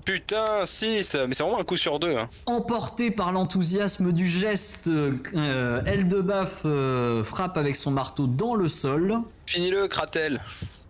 [0.06, 2.16] Putain, 6 Mais c'est vraiment un coup sur deux.
[2.16, 2.28] Hein.
[2.46, 9.16] Emporté par l'enthousiasme du geste, euh, Eldebaf euh, frappe avec son marteau dans le sol.
[9.46, 10.40] Finis-le, Kratel.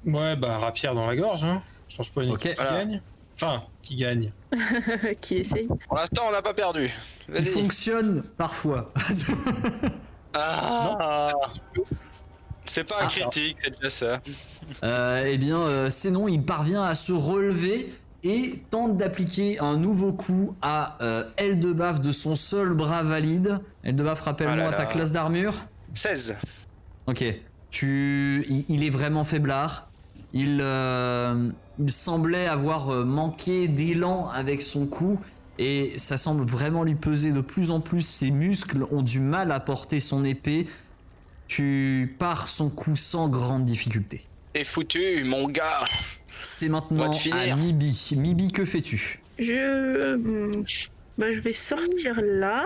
[0.05, 1.63] Ouais, bah, rapière dans la gorge, hein.
[1.89, 2.85] Change pas une équipe qui Voilà.
[2.85, 3.03] gagne.
[3.41, 4.33] Enfin, qui gagne.
[5.23, 5.67] qui essaye.
[5.67, 6.93] Pour l'instant, on n'a pas perdu.
[7.35, 8.93] Il fonctionne parfois.
[10.35, 11.33] Ah
[12.67, 14.21] C'est pas un critique, c'est déjà ça.
[14.85, 17.93] Euh, eh bien, euh, c'est non, il parvient à se relever
[18.25, 23.61] et tente d'appliquer un nouveau coup à euh, Eldebaf de son seul bras valide.
[23.85, 25.55] Eldebaf, rappelle-moi Ah ta classe d'armure.
[25.95, 26.37] 16.
[27.07, 27.25] Ok.
[27.71, 29.89] Tu, il, il est vraiment faiblard.
[30.33, 35.19] Il, euh, il semblait avoir euh, manqué d'élan avec son coup
[35.59, 38.03] et ça semble vraiment lui peser de plus en plus.
[38.03, 40.67] Ses muscles ont du mal à porter son épée.
[41.49, 44.27] Tu pars son coup sans grande difficulté.
[44.53, 45.85] T'es foutu, mon gars.
[46.42, 48.14] C'est maintenant à Mibi.
[48.16, 49.20] Mibi, que fais-tu?
[49.38, 49.53] Je.
[49.55, 50.51] euh,
[51.18, 52.64] Bah, je vais sortir là.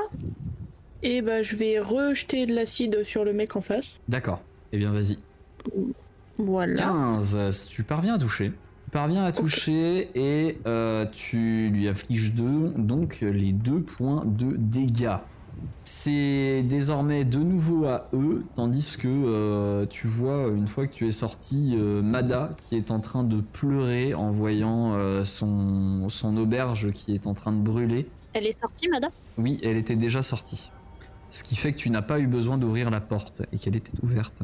[1.02, 3.98] Et bah, je vais rejeter de l'acide sur le mec en face.
[4.09, 4.42] D'accord.
[4.72, 5.18] Eh bien, vas-y.
[6.38, 6.74] Voilà.
[6.76, 7.66] 15.
[7.68, 8.52] Tu parviens à toucher.
[8.85, 14.56] Tu parviens à toucher et euh, tu lui affliges deux, donc les deux points de
[14.56, 15.16] dégâts.
[15.85, 21.07] C'est désormais de nouveau à eux, tandis que euh, tu vois, une fois que tu
[21.07, 26.37] es sorti, euh, Mada qui est en train de pleurer en voyant euh, son, son
[26.37, 28.09] auberge qui est en train de brûler.
[28.33, 30.70] Elle est sortie, madame Oui, elle était déjà sortie.
[31.31, 33.92] Ce qui fait que tu n'as pas eu besoin d'ouvrir la porte et qu'elle était
[34.03, 34.42] ouverte.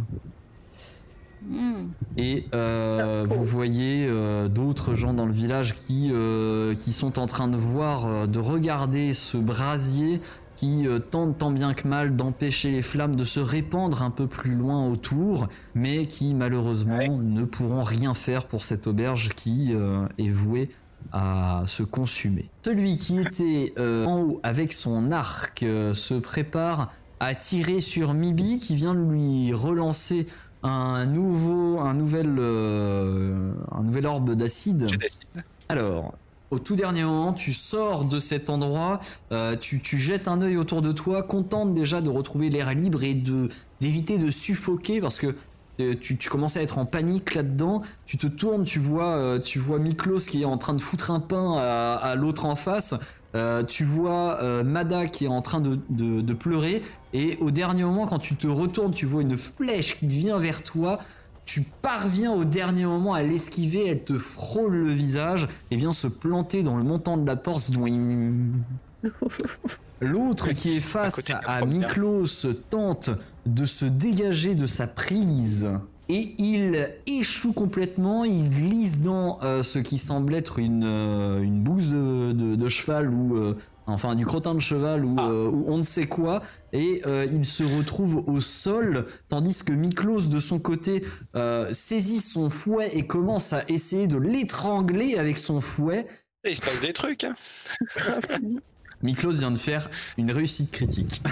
[1.48, 1.88] Hmm.
[2.16, 7.26] Et euh, vous voyez euh, d'autres gens dans le village qui, euh, qui sont en
[7.26, 10.20] train de voir, de regarder ce brasier
[10.56, 14.26] qui euh, tente tant bien que mal d'empêcher les flammes de se répandre un peu
[14.26, 17.08] plus loin autour, mais qui malheureusement Ouais.
[17.08, 20.70] ne pourront rien faire pour cette auberge qui euh, est vouée
[21.12, 22.48] à se consumer.
[22.64, 28.12] Celui qui était euh, en haut avec son arc euh, se prépare à tirer sur
[28.14, 30.26] Mibi qui vient de lui relancer
[30.62, 34.86] un nouveau, un nouvel, un nouvel orbe d'acide.
[35.68, 36.14] Alors,
[36.50, 39.00] au tout dernier moment, tu sors de cet endroit,
[39.32, 43.02] euh, tu, tu jettes un œil autour de toi, contente déjà de retrouver l'air libre
[43.04, 43.48] et de
[43.80, 45.34] d'éviter de suffoquer parce que
[45.80, 47.82] euh, tu, commences à être en panique là-dedans.
[48.06, 51.10] Tu te tournes, tu vois, euh, tu vois Miklos qui est en train de foutre
[51.10, 52.94] un pain à, l'autre en face.
[53.34, 56.82] Euh, tu vois Mada qui est en train de, de- de pleurer
[57.12, 60.62] et au dernier moment quand tu te retournes tu vois une flèche qui vient vers
[60.62, 61.00] toi
[61.46, 66.08] Tu parviens au dernier moment à l'esquiver, elle te frôle le visage et vient se
[66.08, 67.70] planter dans le montant de la porte.
[70.00, 71.64] L'autre qui est face à.
[71.64, 73.10] Miklos tente
[73.46, 75.70] de se dégager de sa prise
[76.08, 78.24] et il échoue complètement.
[78.24, 82.68] Il glisse dans euh, ce qui semble être une, euh, une bouse de, de- de
[82.68, 85.28] cheval ou euh, enfin du crottin de cheval ou, Ah.
[85.28, 86.42] euh, ou on ne sait quoi
[86.72, 91.04] et euh, il se retrouve au sol tandis que Miklos de son côté
[91.36, 96.06] euh, saisit son fouet et commence à essayer de l'étrangler avec son fouet.
[96.44, 97.24] Et il se passe des trucs.
[97.24, 97.34] Hein.
[99.02, 101.22] Miklos vient de faire une réussite critique.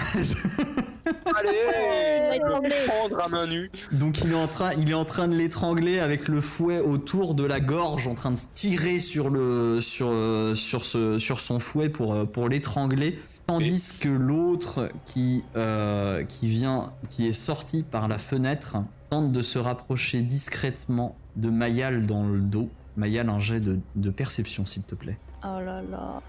[1.37, 2.39] Allez,
[2.87, 3.69] prendre à main nue.
[3.91, 7.35] Donc il est en train, il est en train de l'étrangler avec le fouet autour
[7.35, 10.13] de la gorge, en train de tirer sur le sur
[10.55, 16.93] sur ce sur son fouet pour pour l'étrangler, tandis que l'autre qui euh, qui vient
[17.09, 18.77] qui est sorti par la fenêtre
[19.09, 22.69] tente de se rapprocher discrètement de Mayal dans le dos.
[22.97, 25.17] Mayal, un jet de, de perception s'il te plaît.
[25.43, 26.21] Oh là là.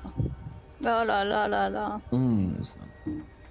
[0.81, 2.01] Oh là là là là.
[2.13, 2.79] 11.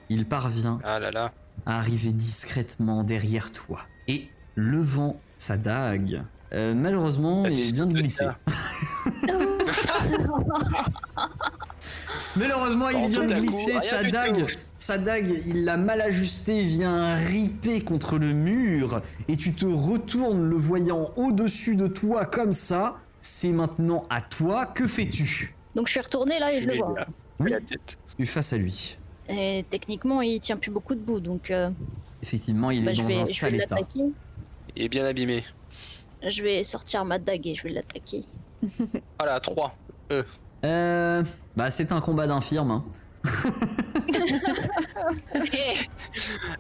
[0.10, 1.32] Il parvient Ah là là.
[1.66, 6.24] à arriver discrètement derrière toi et levant sa dague.
[6.54, 8.28] Euh, malheureusement, il vient de glisser.
[12.36, 14.46] Malheureusement, il En vient de coup, glisser sa dague.
[14.78, 20.48] Sa dague, il l'a mal ajustée, vient riper contre le mur et tu te retournes
[20.50, 22.98] le voyant au-dessus de toi comme ça.
[23.22, 24.66] C'est maintenant à toi.
[24.66, 25.55] Que fais-tu?
[25.76, 26.94] Donc je suis retournée là et je le vois.
[26.98, 27.08] là,
[27.40, 27.52] Oui.
[27.52, 27.98] la tête.
[28.18, 28.98] Tu es face à lui.
[29.30, 31.70] Et techniquement, il tient plus beaucoup debout, donc euh,
[32.24, 33.76] Effectivement, il bah, est je dans vais, un sale état.
[34.76, 35.44] Il est bien abîmé.
[36.28, 38.24] Je vais sortir ma dague et je vais l'attaquer.
[39.20, 39.76] Voilà, 3.
[40.64, 41.24] Euh,
[41.56, 42.72] bah, c'est un combat d'infirme.
[42.72, 42.86] hein.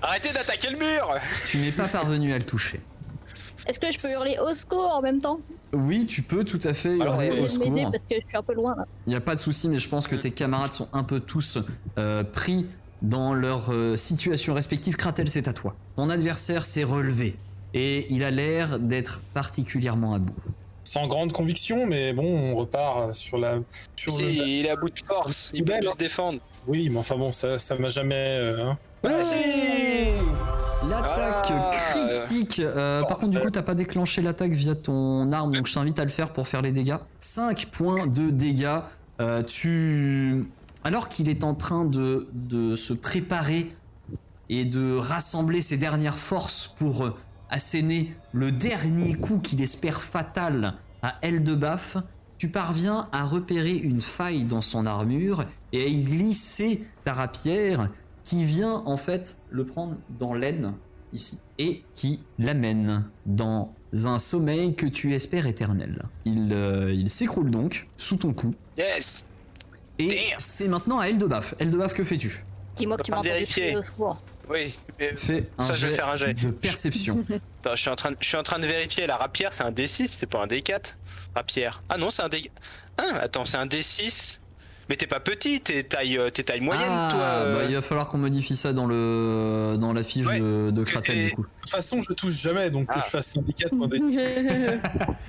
[0.02, 2.80] Arrêtez d'attaquer le mur Tu n'es pas parvenu à le toucher.
[3.68, 5.40] Est-ce que je peux hurler au secours en même temps?
[5.74, 7.92] Oui, tu peux tout à fait Alors, hurler au M'aider secours.
[7.92, 8.86] parce que je suis un peu loin là.
[9.08, 11.20] Il n'y a pas de souci, mais je pense que tes camarades sont un peu
[11.20, 11.58] tous
[11.98, 12.68] euh, pris
[13.02, 14.96] dans leur euh, situation respective.
[14.96, 15.76] Kratel, c'est à toi.
[15.96, 17.36] Ton adversaire s'est relevé
[17.74, 20.34] et il a l'air d'être particulièrement à bout.
[20.86, 23.58] Sans grande conviction, mais bon, on repart sur la.
[23.96, 24.30] Sur Si, le...
[24.30, 25.50] il est à bout de force.
[25.54, 25.92] Il peut plus hein.
[25.92, 26.40] se défendre.
[26.68, 28.38] Oui, mais enfin bon, ça, ça m'a jamais.
[28.40, 28.78] euh, hein.
[30.90, 32.60] L'attaque Ah, critique.
[32.60, 36.00] euh, par contre, du coup, t'as pas déclenché l'attaque via ton arme, donc je t'invite
[36.00, 36.98] à le faire pour faire les dégâts.
[37.20, 38.80] 5 points de dégâts.
[39.22, 40.46] Euh, tu.
[40.84, 43.76] Alors qu'il est en train de, de se préparer
[44.50, 47.12] et de rassembler ses dernières forces pour
[47.50, 51.98] asséner le dernier coup qu'il espère fatal à Eldebaf,
[52.38, 57.90] tu parviens à repérer une faille dans son armure et à y glisser ta rapière
[58.26, 60.74] qui vient en fait le prendre dans l'aine
[61.14, 66.04] ici et qui l'amène dans un sommeil que tu espères éternel.
[66.26, 69.24] Il, euh, il s'écroule donc sous ton cou Yes
[69.98, 71.56] et c'est maintenant à Eldebaf.
[71.58, 72.44] Eldebaf, que fais-tu?
[72.76, 73.74] Dis-moi que tu entendu vérifier.
[73.78, 74.22] au secours.
[74.50, 74.78] Oui.
[75.00, 76.34] mais- Fais un Ça, je vais jet faire un jet.
[76.34, 77.24] de perception.
[77.66, 79.08] Je suis en train de, je suis en train de vérifier.
[79.08, 80.94] La rapière, c'est un D6, c'est pas un D4.
[81.34, 81.82] Rapière.
[81.90, 82.52] Ah non, c'est un D.
[82.98, 84.38] Ah, attends, c'est un D6.
[84.90, 87.22] Mais t'es pas petit, t'es taille, euh, t'es taille moyenne, ah, toi.
[87.24, 87.56] euh.
[87.56, 90.84] bah, il va falloir qu'on modifie ça dans le dans la fiche Ouais, de, de
[90.84, 91.42] que du coup.
[91.42, 93.02] De toute façon, je touche jamais, donc que Ah.
[93.04, 94.80] je fasse un D4 ou un D6.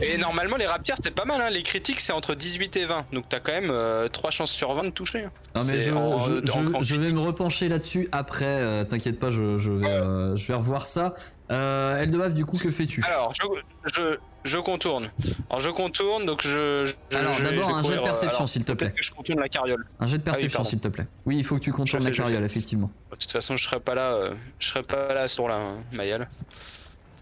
[0.03, 1.41] Et normalement, les rapières, c'est pas mal.
[1.41, 1.49] Hein.
[1.51, 3.07] Les critiques, c'est entre 18 et 20.
[3.13, 3.73] Donc t'as quand même
[4.11, 5.25] 3 chances sur 20 de toucher.
[5.25, 5.31] hein.
[5.55, 8.45] Non mais je, en- je, en- je- je vais me repencher là-dessus après.
[8.47, 11.15] euh, T'inquiète pas, je, je vais euh, je vais revoir ça.
[11.51, 13.03] Euh, Eldebaf, du coup, que fais-tu?
[13.09, 13.33] Alors,
[13.95, 15.11] je, je, je contourne.
[15.51, 16.87] Alors, je contourne, donc je.
[16.87, 18.93] je Alors d'abord je un jet de euh, perception s'il te plaît.
[18.93, 19.87] Que je contourne la carriole.
[20.01, 20.71] Un jet de perception pardon.
[20.71, 21.07] s'il te plaît.
[21.27, 22.91] Oui, il faut que tu contournes la carriole effectivement.
[23.11, 24.15] De toute façon, je serai pas là.
[24.15, 26.29] euh, je serai pas là sur la hein, Mayal.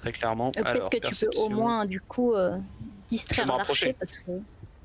[0.01, 0.53] Très clairement.
[0.59, 1.43] Euh, Alors, Peut-être que tu peux perception.
[1.45, 2.57] au moins du coup euh,
[3.09, 3.87] distraire Je vais me rapprocher.
[3.87, 4.25] l'archer parce que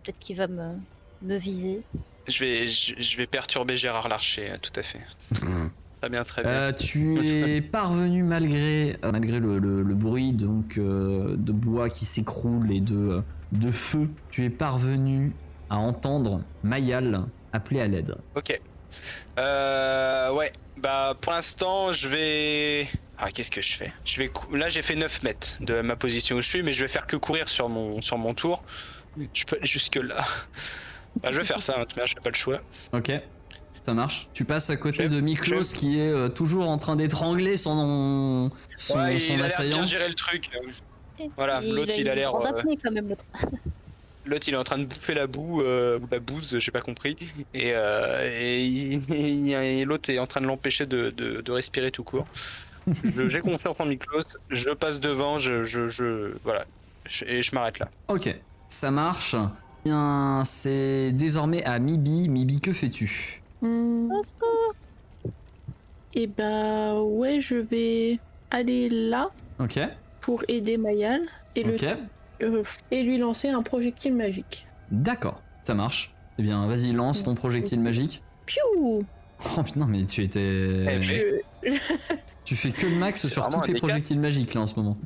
[0.03, 0.75] peut-être qu'il va me,
[1.21, 1.81] me viser.
[2.27, 5.01] Je vais, je, je vais perturber Gérard Larcher, tout à fait.
[6.01, 6.51] très bien, très bien.
[6.51, 11.89] Euh, tu es parvenu malgré euh, malgré le, le- le bruit donc euh, de bois
[11.89, 15.35] qui s'écroule et de de feu, tu es parvenu
[15.69, 18.15] à entendre Mayal appeler à l'aide.
[18.35, 18.59] Ok.
[19.39, 20.51] Euh, ouais.
[20.77, 22.87] Bah, pour l'instant, je vais.
[23.17, 23.91] Ah, qu'est-ce que je fais?
[24.05, 24.29] Je vais.
[24.29, 26.89] cou- Là, j'ai fait 9 mètres de ma position où je suis, mais je vais
[26.89, 28.63] faire que courir sur mon, sur mon tour.
[29.17, 30.25] Je peux aller jusque là.
[31.21, 32.61] Bah, je vais faire ça, hein, manière, j'ai pas le choix.
[32.93, 33.11] Ok.
[33.89, 34.27] Ça marche.
[34.33, 35.73] Tu passes à côté Chef, de Miklos chef.
[35.73, 39.77] qui est euh, toujours en train d'étrangler son son, ouais, son il a l'air assaillant.
[39.77, 40.47] bien gérer le truc.
[41.35, 42.35] Voilà, Il l'autre, il a l'air.
[42.35, 43.25] euh, apnée, quand même l'autre.
[44.25, 46.81] L'autre, il est en train de bouffer la boue, euh, ou la bouse, j'ai pas
[46.81, 47.17] compris.
[47.55, 48.99] Et, euh, et,
[49.79, 52.27] et l'autre est en train de l'empêcher de, de- de respirer tout court.
[53.05, 54.19] J'ai confiance en Miklos,
[54.51, 56.65] je passe devant, je, je, je voilà,
[57.07, 57.89] Je- et je m'arrête là.
[58.07, 58.29] Ok,
[58.67, 59.35] ça marche.
[59.83, 62.29] Bien, c'est désormais à Mibi.
[62.29, 63.38] Mibi, que fais-tu?
[63.61, 64.73] Hmm, Au secours.
[66.13, 68.19] et bah ouais, je vais
[68.51, 69.79] aller là Ok,
[70.21, 71.21] pour aider Mayal
[71.55, 71.75] et, le,
[72.41, 74.65] euh, et lui lancer un projectile magique.
[74.91, 76.13] d'accord, ça marche.
[76.37, 78.23] Eh bien, vas-y, lance ton projectile magique.
[78.45, 79.03] Piou
[79.57, 80.39] Oh putain, mais tu étais.
[80.41, 81.41] Eh, Je-
[82.45, 83.77] Tu fais que le max sur tous tes un D4.
[83.79, 84.97] projectiles magiques là en ce moment.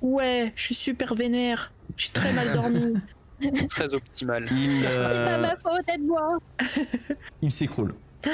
[0.00, 1.72] Ouais, je suis super vénère.
[1.96, 2.94] J'ai très mal dormi.
[3.68, 4.46] Très optimal.
[4.50, 6.38] Il, C'est pas euh, ma faute, aide-moi.
[7.42, 7.94] il s'écroule.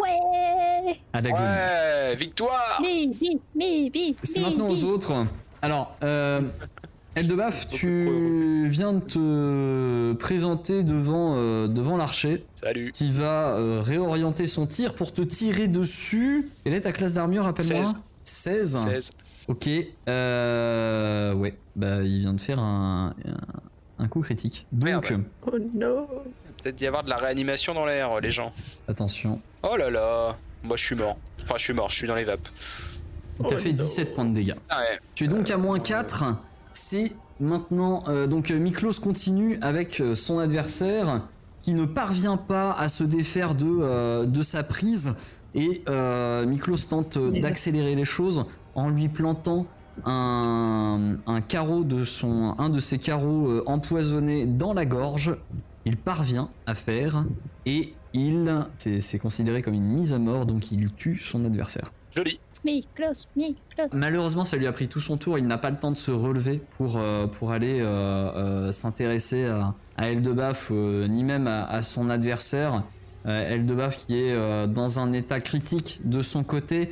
[0.00, 1.00] Ouais.
[1.12, 1.40] À la gueule.
[1.40, 2.80] Ouais, victoire
[4.22, 5.26] C'est maintenant aux autres.
[5.62, 6.42] Alors, euh,
[7.16, 12.92] Eldebaf, tu viens de te présenter devant, euh, devant l'archer Salut.
[12.92, 16.50] qui va euh, réorienter son tir pour te tirer dessus.
[16.64, 17.92] Quelle est ta classe d'armure, rappelle-moi?
[18.22, 18.84] 16.
[18.84, 19.10] 16.
[19.48, 19.68] Ok.
[20.08, 23.32] Euh, ouais, bah il vient de faire un, un,
[24.00, 24.66] un coup critique.
[24.72, 25.22] Donc, Merde.
[25.46, 26.06] Oh non.
[26.62, 28.52] Peut-être d'y avoir de la réanimation dans l'air, les gens.
[28.88, 29.40] attention.
[29.62, 31.16] Oh là là Moi je suis mort.
[31.42, 32.48] Enfin je suis mort, je suis dans les vapes.
[33.38, 33.78] T'as Oh fait non.
[33.78, 34.54] 17 points de dégâts.
[34.68, 34.98] Ah ouais.
[35.14, 36.24] Tu es donc à moins 4.
[36.72, 38.02] C'est maintenant.
[38.08, 41.22] euh, donc euh, Miklos continue avec euh, son adversaire
[41.62, 45.14] qui ne parvient pas à se défaire de, euh, de sa prise.
[45.54, 49.66] Et euh, Miklos tente euh, d'accélérer les choses en lui plantant
[50.04, 52.54] un, un carreau de son.
[52.58, 55.36] un de ses carreaux euh, empoisonnés dans la gorge.
[55.84, 57.24] Il parvient à faire.
[57.66, 58.66] Et il.
[58.78, 61.92] C'est considéré comme une mise à mort, donc il tue son adversaire.
[62.14, 62.40] Joli.
[62.62, 63.88] Miklos, Miklos.
[63.94, 65.38] Malheureusement, ça lui a pris tout son tour.
[65.38, 69.46] Il n'a pas le temps de se relever pour, euh, pour aller euh, euh, s'intéresser
[69.46, 72.82] à, à Eldebaf, euh, ni même à, à son adversaire.
[73.24, 76.90] Euh, Eldebaf qui est euh, dans un état critique de son côté.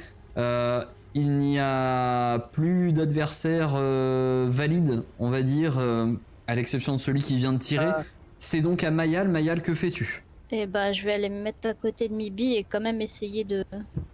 [1.15, 6.13] Il n'y a plus d'adversaire euh, valide, on va dire, euh,
[6.47, 7.89] à l'exception de celui qui vient de tirer.
[7.89, 8.03] Ah.
[8.39, 9.29] C'est donc à Mayal.
[9.29, 10.23] Mayal, que fais-tu?
[10.51, 13.45] Et bah, je vais aller me mettre à côté de Mibi et quand même essayer
[13.45, 13.65] de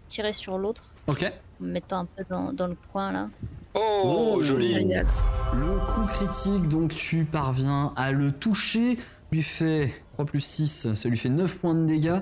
[0.09, 0.91] tirer sur l'autre.
[1.07, 1.25] Ok.
[1.61, 3.29] En me mettant un peu dans, dans le coin là.
[3.75, 4.03] Oh,
[4.37, 4.43] Oh.
[4.43, 4.75] joli.
[4.75, 5.07] Génial.
[5.55, 8.99] Le coup critique, donc tu parviens à le toucher,
[9.31, 12.21] lui fait 3 plus 6, ça lui fait 9 points de dégâts.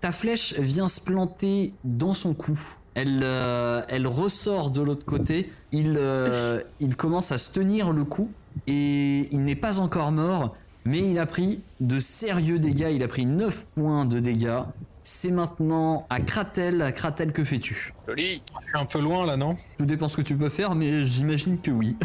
[0.00, 2.58] Ta flèche vient se planter dans son cou.
[2.94, 5.50] Elle, euh, elle ressort de l'autre côté.
[5.72, 8.30] Il, euh, il commence à se tenir le coup
[8.66, 12.90] et il n'est pas encore mort, mais il a pris de sérieux dégâts.
[12.92, 14.62] Il a pris 9 points de dégâts.
[15.02, 16.92] C'est maintenant à Kratel.
[16.94, 17.94] Kratel, que fais-tu?
[18.08, 18.40] Joli.
[18.60, 19.56] Je suis un peu loin là, non?
[19.78, 21.96] Tout dépend ce que tu peux faire, mais j'imagine que oui.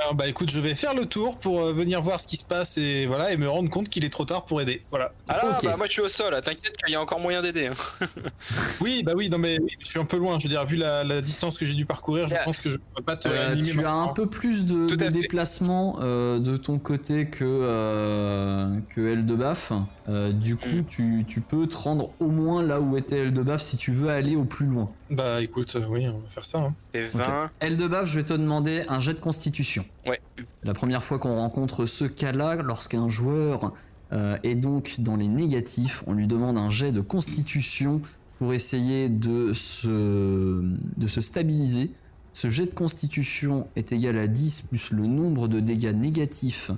[0.00, 2.44] Alors, Bah écoute, je vais faire le tour pour euh, venir voir ce qui se
[2.44, 4.84] passe et voilà et me rendre compte qu'il est trop tard pour aider.
[4.90, 5.12] Voilà.
[5.28, 5.64] Ah là, Ok.
[5.64, 7.66] bah moi je suis au sol, là, t'inquiète qu'il y a encore moyen d'aider.
[7.68, 7.74] hein.
[8.80, 10.38] Oui, bah oui, non mais oui, je suis un peu loin.
[10.38, 12.78] Je veux dire, vu la, la distance que j'ai dû parcourir, je pense que je
[12.94, 15.10] peux pas te Euh, tu as un peu plus de, Tout de fait.
[15.10, 19.72] déplacement euh, de ton côté que, euh, que Eldebaf.
[20.08, 20.84] Euh, du coup, Mm.
[20.88, 24.36] tu, tu peux te rendre au moins là où était Eldebaf si tu veux aller
[24.36, 24.87] au plus loin.
[25.10, 26.58] Bah écoute, euh, oui, on va faire ça.
[26.60, 26.74] hein.
[26.94, 27.50] Et 20.
[27.60, 29.84] Eldebaf, je vais te demander un jet de constitution.
[30.06, 30.20] Ouais.
[30.62, 33.72] La première fois qu'on rencontre ce cas-là, lorsqu'un joueur
[34.12, 38.00] euh, est donc dans les négatifs, on lui demande un jet de constitution
[38.38, 41.90] pour essayer de se, de se stabiliser.
[42.32, 46.70] Ce jet de constitution est égal à 10 plus le nombre de dégâts négatifs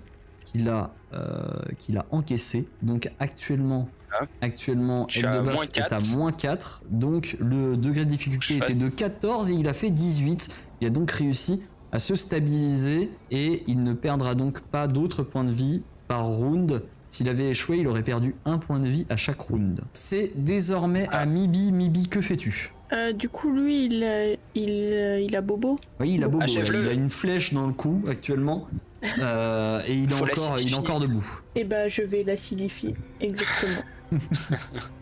[0.51, 2.69] qu'il a, euh, qu'il a encaissé.
[2.83, 4.25] Donc actuellement, Ah.
[4.41, 6.17] actuellement suis à Eldebaf moins est à 4.
[6.17, 6.83] moins 4.
[6.91, 10.49] Donc le degré de difficulté était de 14 et il a fait 18.
[10.81, 15.45] Il a donc réussi à se stabiliser et il ne perdra donc pas d'autres points
[15.45, 16.83] de vie par round.
[17.09, 19.81] S'il avait échoué, il aurait perdu un point de vie à chaque round.
[19.93, 21.27] C'est désormais à Ah.
[21.27, 21.73] Mibi.
[21.73, 22.73] Mibi, que fais-tu?
[22.93, 25.79] Euh, du coup, lui, il a, il, euh, il a bobo.
[26.01, 26.45] Oui, il a bobo.
[26.47, 28.67] Il a une flèche dans le cou actuellement.
[29.19, 30.77] Euh, et il est, encore, il est l'acidifier.
[30.77, 31.41] encore debout.
[31.55, 32.95] Et bah, je vais l'acidifier.
[33.21, 33.83] Exactement.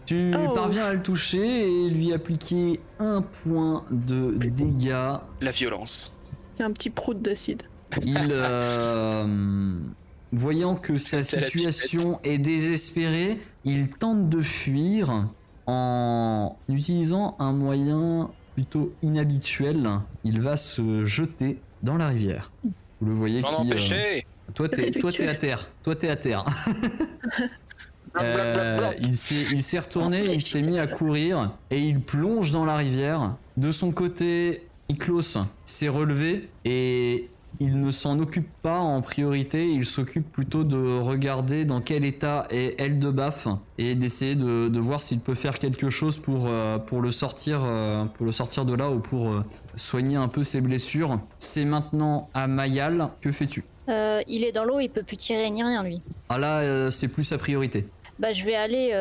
[0.06, 0.52] Tu Oh.
[0.54, 5.16] parviens à le toucher et lui appliquer un point de dégâts.
[5.40, 6.14] La violence.
[6.52, 7.62] C'est un petit prout d'acide.
[8.04, 9.78] Il, euh,
[10.32, 15.28] voyant que sa situation est désespérée, il tente de fuir
[15.66, 19.88] en utilisant un moyen plutôt inhabituel.
[20.24, 22.50] Il va se jeter dans la rivière.
[23.00, 23.72] Vous le voyez J'en qui.
[23.72, 24.20] euh,
[24.54, 25.70] toi, t'es, toi, t'es à terre.
[25.82, 26.44] Toi, t'es à terre.
[28.20, 32.64] Euh, il s'est, il s'est retourné, il s'est mis à courir et il plonge dans
[32.64, 33.37] la rivière.
[33.56, 37.28] De son côté, Miklos s'est relevé et
[37.61, 42.46] il ne s'en occupe pas en priorité, il s'occupe plutôt de regarder dans quel état
[42.50, 47.00] est Eldebaf et d'essayer de, de voir s'il peut faire quelque chose pour, euh, pour,
[47.00, 49.44] le sortir, euh, pour le sortir de là ou pour euh,
[49.76, 51.20] soigner un peu ses blessures.
[51.38, 53.64] C'est maintenant à Mayal, que fais-tu?
[54.26, 56.02] Il est dans l'eau, il peut plus tirer ni rien lui.
[56.28, 57.87] Ah là, c'est plus sa priorité.
[58.18, 58.92] Bah je vais aller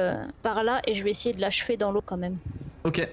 [0.43, 2.37] par là et je vais essayer de l'achever dans l'eau quand même.
[2.85, 3.05] Ok,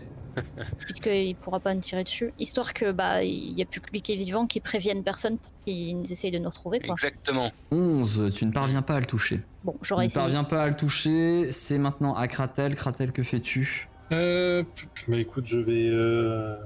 [0.81, 2.33] Puisqu'il pourra pas me tirer dessus.
[2.39, 5.39] Histoire que bah il y a plus que lui qui est vivant, qui prévienne personne
[5.39, 6.95] pour qu'ils essayent de nous retrouver quoi.
[6.95, 7.51] Exactement.
[7.71, 9.41] 11, tu ne parviens pas à le toucher.
[9.65, 10.21] Bon, Tu j'aurais ne essayé.
[10.23, 12.75] parviens pas à le toucher, c'est maintenant à Kratel.
[12.75, 13.89] Kratel, que fais-tu?
[14.13, 14.63] Euh,
[15.09, 15.89] bah écoute, je vais.
[15.91, 16.57] Euh...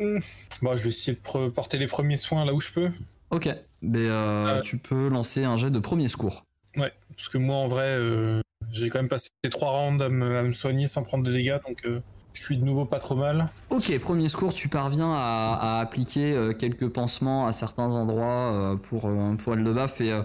[0.00, 0.18] hmm.
[0.62, 2.90] Bon, je vais essayer de pre- porter les premiers soins là où je peux.
[3.30, 3.48] Ok,
[3.82, 4.60] mais euh, Euh.
[4.62, 6.44] tu peux lancer un jet de premier secours.
[6.76, 10.36] Ouais, parce que moi en vrai, euh, j'ai quand même passé trois rounds à me,
[10.38, 12.00] à me soigner sans prendre de dégâts, donc euh,
[12.36, 13.48] je suis de nouveau pas trop mal.
[13.70, 18.76] Ok, premier secours, tu parviens à, à appliquer euh, quelques pansements à certains endroits euh,
[18.76, 20.22] pour, euh, pour Eldebaf et euh,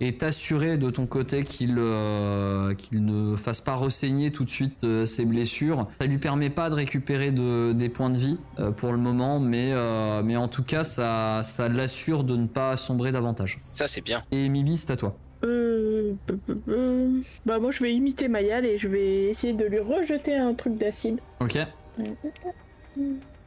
[0.00, 4.82] et t'assurer de ton côté qu'il euh, qu'il ne fasse pas ressaigner tout de suite
[4.82, 5.86] euh, ses blessures.
[6.00, 9.38] Ça lui permet pas de récupérer de, des points de vie euh, pour le moment,
[9.38, 13.60] mais, euh, mais en tout cas, ça, ça l'assure de ne pas sombrer davantage.
[13.72, 14.24] Ça, c'est bien.
[14.32, 15.16] Et Mibi, c'est à toi.
[17.46, 20.76] Bah moi je vais imiter Mayal et je vais essayer de lui rejeter un truc
[20.78, 21.18] d'acide.
[21.40, 21.58] Ok.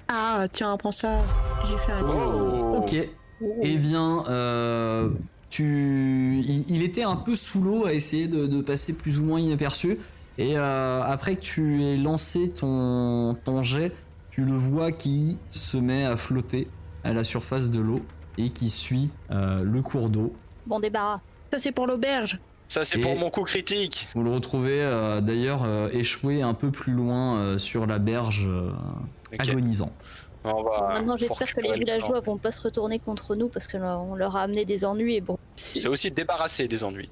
[0.08, 1.20] Ah tiens, prends ça.
[1.70, 2.78] J'ai fait un Oh.
[2.78, 2.96] Ok.
[3.62, 5.10] Eh bien, euh,
[5.50, 9.26] tu, il, il était un peu sous l'eau à essayer de, de passer plus ou
[9.26, 10.00] moins inaperçu.
[10.38, 13.92] Et euh, après que tu aies lancé ton, ton jet,
[14.30, 16.68] tu le vois qui se met à flotter
[17.04, 18.02] à la surface de l'eau
[18.38, 20.34] et qui suit euh, le cours d'eau.
[20.66, 21.20] Bon débarras.
[21.52, 22.40] Ça c'est pour l'auberge.
[22.70, 24.08] Ça, c'est pour mon coup critique.
[24.14, 28.46] Vous le retrouvez euh, d'ailleurs euh, échoué un peu plus loin euh, sur la berge,
[28.48, 28.72] euh,
[29.40, 29.92] agonisant.
[30.44, 33.78] On va Maintenant j'espère que les villageois vont pas se retourner contre nous parce que
[33.78, 35.38] on leur a amené des ennuis et bon.
[35.56, 37.10] C'est aussi débarrasser des ennuis.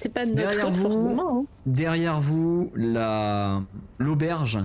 [0.00, 1.20] C'est pas notre Derrière vous.
[1.20, 1.44] hein.
[1.66, 3.60] Derrière vous, la
[3.98, 4.58] l'auberge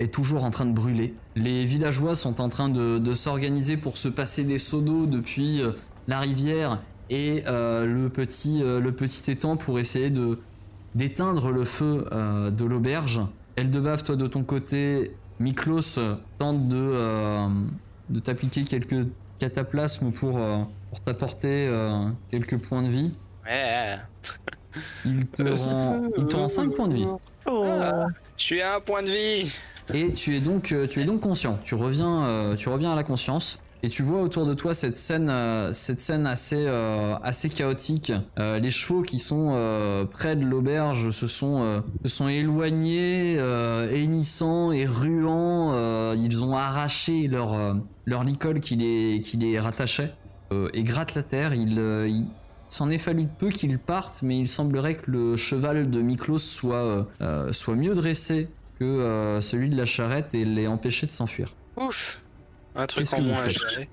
[0.00, 1.14] est toujours en train de brûler.
[1.34, 5.60] Les villageois sont en train de, de s'organiser pour se passer des seaux d'eau depuis
[6.06, 6.78] la rivière
[7.10, 10.38] et euh, le petit euh, le petit étang pour essayer de
[10.94, 13.20] d'éteindre le feu euh, de l'auberge.
[13.56, 15.98] Eldebaf, toi de ton côté, Miklos
[16.38, 17.48] tente de euh,
[18.08, 19.06] de t'appliquer quelques
[19.38, 20.58] cataplasmes pour euh,
[20.90, 23.12] pour t'apporter euh, quelques points de vie.
[23.44, 23.96] Ouais.
[25.04, 27.06] Il te rend, il te rend 5 points de vie.
[27.46, 27.64] Oh.
[27.66, 28.06] Ah.
[28.36, 29.52] Je suis à un point de vie.
[29.92, 31.58] Et tu es donc, tu es donc conscient.
[31.64, 33.58] Tu reviens, tu reviens à la conscience.
[33.84, 38.12] Et tu vois autour de toi cette scène, euh, cette scène assez, euh, assez chaotique.
[38.38, 39.38] Euh, les chevaux qui sont
[40.10, 43.36] près de l'auberge se sont, se sont éloignés,
[43.92, 46.14] hennissants et ruants.
[46.14, 50.12] Ils ont arraché leur, leur licol qui les, rattachait
[50.72, 51.54] et grattent la terre.
[51.54, 52.24] Il, euh, il
[52.68, 56.38] s'en est fallu de peu qu'ils partent, mais il semblerait que le cheval de Miklos
[56.38, 57.06] soit,
[57.52, 61.54] soit mieux dressé que celui de la charrette et l'ait empêché de s'enfuir.
[61.76, 62.20] Ouf.
[62.78, 63.88] Un truc en moins à faites gérer.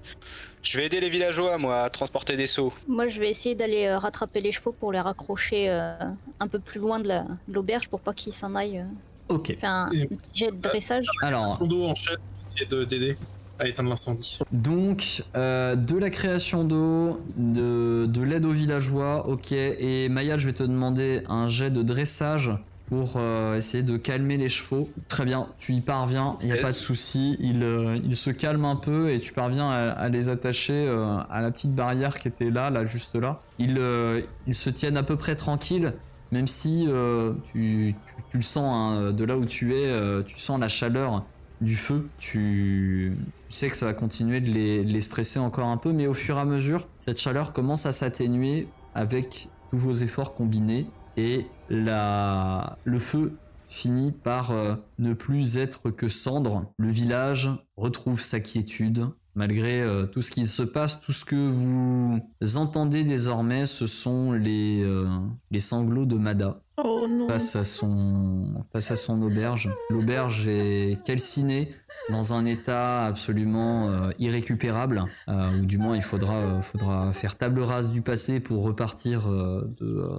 [0.63, 2.71] Je vais aider les villageois, moi, à transporter des seaux.
[2.87, 5.93] Moi je vais essayer d'aller euh, rattraper les chevaux pour les raccrocher euh,
[6.39, 8.79] un peu plus loin de la- de l'auberge pour pas qu'ils s'en aillent.
[8.79, 9.33] euh.
[9.35, 9.57] Ok.
[9.59, 11.05] Faire un, Et- un petit jet de dressage.
[11.21, 13.17] Alors, Son dos en chaîne, essayer de- d'aider
[13.59, 14.39] à éteindre l'incendie.
[14.51, 19.51] donc, euh, de la création d'eau, de, de l'aide aux villageois, ok.
[19.51, 22.51] Et Maya, je vais te demander un jet de dressage
[22.89, 24.89] pour euh, essayer de calmer les chevaux.
[25.07, 26.61] Très bien, tu y parviens, il n'y a Yes.
[26.63, 27.35] pas de souci.
[27.39, 31.17] Ils euh, ils se calment un peu et tu parviens à, à les attacher euh,
[31.29, 33.41] à la petite barrière qui était là, là, juste là.
[33.59, 35.93] Ils, euh, ils se tiennent à peu près tranquilles,
[36.31, 40.37] même si euh, tu, tu- tu le sens hein, de là où tu es, tu
[40.39, 41.23] sens la chaleur
[41.61, 42.07] du feu.
[42.19, 43.17] Tu,
[43.49, 46.13] tu sais que ça va continuer de les, les stresser encore un peu, mais au
[46.13, 50.85] fur et à mesure, cette chaleur commence à s'atténuer avec tous vos efforts combinés
[51.17, 53.33] et la, le feu
[53.69, 56.71] finit par euh, ne plus être que cendre.
[56.77, 59.07] Le village retrouve sa quiétude.
[59.37, 62.21] Malgré euh, tout ce qui se passe, tout ce que vous
[62.55, 65.09] entendez désormais, ce sont les, euh,
[65.51, 67.27] les sanglots de Mada Oh non.
[67.27, 69.69] face à son, face à son auberge.
[69.89, 71.69] L'auberge est calcinée
[72.09, 77.37] dans un état absolument euh, irrécupérable, euh, ou du moins il faudra, euh, faudra faire
[77.37, 80.09] table rase du passé pour repartir de,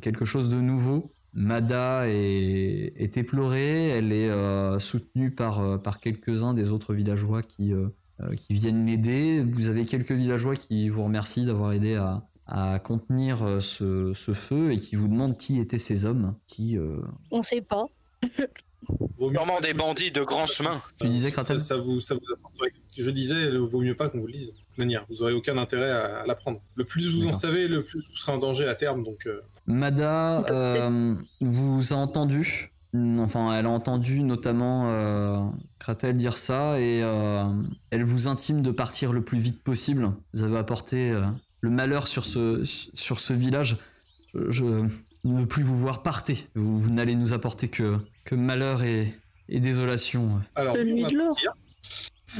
[0.00, 1.12] quelque chose de nouveau.
[1.34, 7.74] Mada est, éplorée, elle est soutenue par, quelques-uns des autres villageois qui,
[8.48, 9.44] viennent l'aider.
[9.44, 12.00] Vous avez quelques villageois qui vous remercient d'avoir aidé
[12.46, 16.78] à, contenir ce, feu et qui vous demandent qui étaient ces hommes qui...
[17.30, 17.86] On sait pas.
[19.18, 20.80] Vaut mieux Sûrement des bandits de grand chemin.
[21.00, 22.72] Tu disais, ça, ça vous, ça vous apporte, ouais.
[22.96, 24.52] Je disais, il vaut mieux pas qu'on vous le dise.
[24.52, 26.60] De toute manière, vous aurez aucun intérêt à, à l'apprendre.
[26.74, 29.04] Le plus vous en savez, le plus vous serez en danger à terme.
[29.04, 32.72] Donc, euh, Mada euh, vous a entendu,
[33.18, 35.38] enfin elle a entendu notamment euh,
[35.78, 37.44] Kratel dire ça et euh,
[37.90, 40.12] elle vous intime de partir le plus vite possible.
[40.34, 41.22] Vous avez apporté euh,
[41.62, 43.78] le malheur sur ce, sur ce village.
[44.34, 44.64] Je, je
[45.32, 46.46] ne plus vous voir partez.
[46.54, 49.12] Vous, vous n'allez nous apporter que, que malheur et,
[49.48, 50.40] et désolation.
[50.54, 51.28] alors, oui, on va de l'or.
[51.30, 51.52] partir.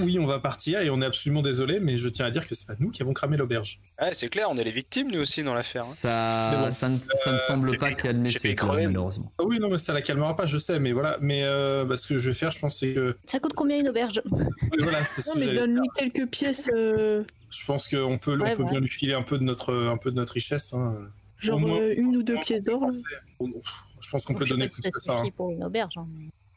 [0.01, 2.55] Oui, on va partir et on est absolument désolé, mais je tiens à dire que
[2.55, 3.79] c'est pas nous qui avons cramé l'auberge.
[3.99, 5.85] Ouais, c'est clair, on est les victimes nous aussi dans l'affaire.
[5.85, 5.87] hein.
[5.91, 8.49] Ça, bon, ça, ne, ça ne semble pas fait- qu'il y a de j'ai fait
[8.51, 8.87] message, crever.
[8.89, 9.33] malheureusement.
[9.39, 11.17] Ah oui, non, mais ça la calmera pas, je sais, mais voilà.
[11.23, 13.17] Mais euh, bah, ce que je vais faire, je pense, c'est que.
[13.25, 14.21] Ça coûte combien une auberge?
[14.27, 18.71] Voilà, Non, que mais donne-lui quelques pièces, euh, Je pense qu'on peut, on peut ouais.
[18.71, 20.75] bien lui filer un peu de notre, un peu de notre richesse.
[20.75, 20.95] hein.
[21.39, 22.83] Genre moins- euh, une ou deux pièces d'or.
[23.41, 23.47] on-
[24.01, 25.19] Je pense qu'on peut donner plus que ça.
[25.21, 25.29] hein.
[25.37, 25.95] pour une auberge.
[25.97, 26.07] hein.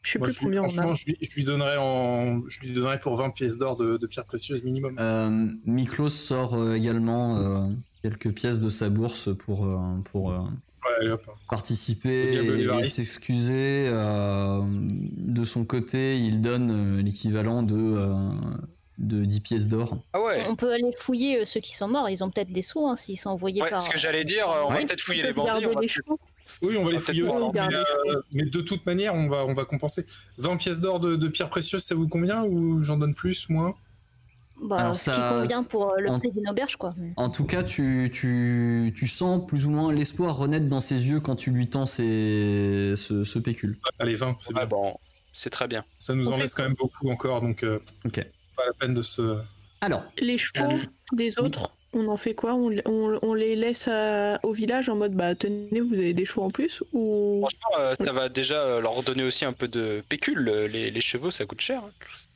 [0.02, 0.68] Je sais Moi, plus je lui- combien on a.
[0.68, 3.96] franchement, je lui, je lui donnerais en, je lui donnerais pour 20 pièces d'or de,
[3.98, 4.94] de pierres précieuses minimum.
[4.98, 7.66] Euh, Miklos sort euh, également euh,
[8.02, 9.78] quelques pièces de sa bourse pour, euh,
[10.10, 11.20] pour euh, Ouais, allez, hop.
[11.50, 13.88] participer et, s'excuser.
[13.90, 18.30] euh, de son côté, il donne euh, l'équivalent de, euh,
[19.00, 19.96] de 10 pièces d'or.
[20.12, 20.44] Ah ouais.
[20.48, 22.08] On peut aller fouiller euh, ceux qui sont morts.
[22.10, 23.82] Ils ont peut-être des sous hein, s'ils sont envoyés Ouais, par.
[23.82, 25.66] ce que j'allais dire, euh, on va peut-être fouiller les bandits.
[25.66, 25.80] on va.
[26.62, 29.54] Oui, on va les fouiller aussi, mais, euh, mais de toute manière, on va, on
[29.54, 30.04] va compenser.
[30.38, 33.74] 20 pièces d'or de, de pierres précieuses, ça vous convient ou j'en donne plus, moins?
[34.62, 36.92] Bah, Alors, ce ça- qui convient pour le en- prix d'une auberge, quoi.
[37.16, 41.20] En tout cas, tu, tu, tu sens plus ou moins l'espoir renaître dans ses yeux
[41.20, 43.78] quand tu lui tends ses- ce, ce pécule.
[43.98, 44.66] Allez, 20, c'est bien.
[44.66, 44.94] bon,
[45.32, 45.82] c'est très bien.
[45.98, 48.22] Ça nous On en laisse quand même beaucoup encore, donc euh, Ok.
[48.60, 49.38] Pas la peine de se.
[49.80, 50.78] Alors, Les chevaux
[51.12, 52.54] des autres, on en fait quoi?
[52.54, 56.24] On, on- on les laisse à- au village en mode bah tenez, vous avez des
[56.24, 59.68] chevaux en plus ou Franchement, euh, ça va déjà euh, leur donner aussi un peu
[59.68, 60.48] de pécule.
[60.48, 61.82] euh, Les, les chevaux, ça coûte cher.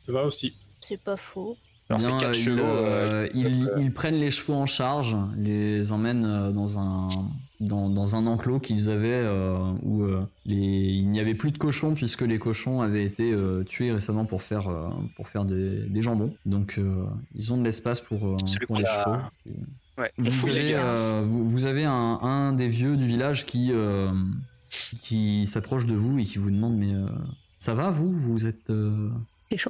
[0.07, 0.55] Ça va aussi.
[0.81, 1.57] C'est pas faux.
[1.91, 6.25] Alors, bien, chevaux, euh, euh, ils- euh, ils prennent les chevaux en charge, les emmènent
[6.25, 7.09] euh, dans un,
[7.61, 11.59] dans, dans un enclos qu'ils avaient euh, où euh, les, il n'y avait plus de
[11.59, 15.89] cochons puisque les cochons avaient été euh, tués récemment pour faire, euh, pour faire des,
[15.89, 16.35] des jambons.
[16.47, 18.37] Donc euh, ils ont de l'espace pour, euh,
[18.77, 19.17] les a- chevaux.
[19.97, 21.93] Ouais, Vous avez, euh, vous, vous avez un,
[22.23, 24.11] un des vieux du village qui, euh,
[25.03, 27.07] qui s'approche de vous et qui vous demande mais euh,
[27.59, 28.13] ça va vous?
[28.13, 29.11] Vous êtes, euh,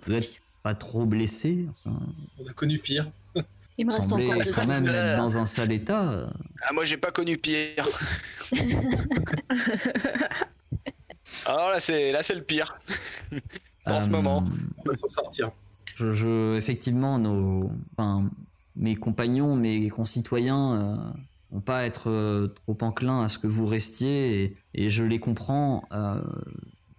[0.06, 0.12] vous
[0.62, 1.68] pas trop blessé?
[1.84, 2.00] Enfin,
[2.42, 3.10] On a connu pire.
[3.76, 6.26] Il me reste semblez encore quand même être dans un sale état.
[6.62, 7.88] Ah, moi, j'ai pas connu pire.
[11.46, 12.78] Alors là, c'est là, c'est le pire.
[13.86, 14.46] En ce Euh, moment.
[14.84, 15.50] On va s'en sortir.
[15.96, 18.28] Je, je- effectivement, nos, enfin,
[18.76, 20.96] mes compagnons, mes concitoyens euh,
[21.52, 25.04] n'ont pas à être euh, trop enclins à ce que vous restiez et, et je
[25.04, 25.84] les comprends.
[25.92, 26.20] euh,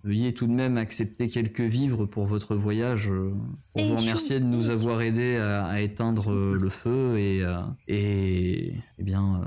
[0.06, 3.32] veuillez tout de même accepter quelques vivres pour votre voyage, euh,
[3.74, 7.42] pour Et vous remercier de nous avoir aidés à, à éteindre euh, le feu et,
[7.44, 9.42] euh, et, eh bien,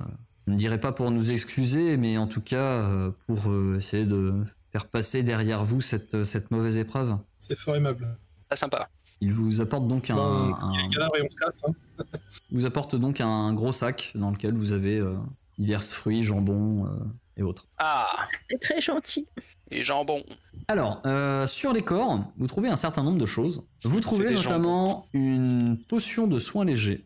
[0.47, 2.91] je ne dirais pas pour nous excuser, mais en tout cas
[3.27, 3.41] pour
[3.77, 4.33] essayer de
[4.73, 7.17] faire passer derrière vous cette, cette mauvaise épreuve.
[7.39, 8.07] C'est fort aimable.
[8.49, 8.89] Pas sympa.
[9.21, 11.37] Il vous apporte donc un, Bon, un- il y a le cadavre et on se
[11.37, 11.65] casse.
[11.69, 12.05] Hein.
[12.53, 15.15] vous apporte donc un gros sac dans lequel vous avez euh,
[15.59, 16.91] divers fruits, jambon euh,
[17.39, 17.65] et autres.
[17.79, 18.07] Ah,
[18.51, 19.27] C'est très gentil.
[19.71, 20.23] les jambons.
[20.69, 23.63] Alors, euh, sur les corps, vous trouvez un certain nombre de choses.
[23.85, 27.05] Vous trouvez notamment une potion de soins légers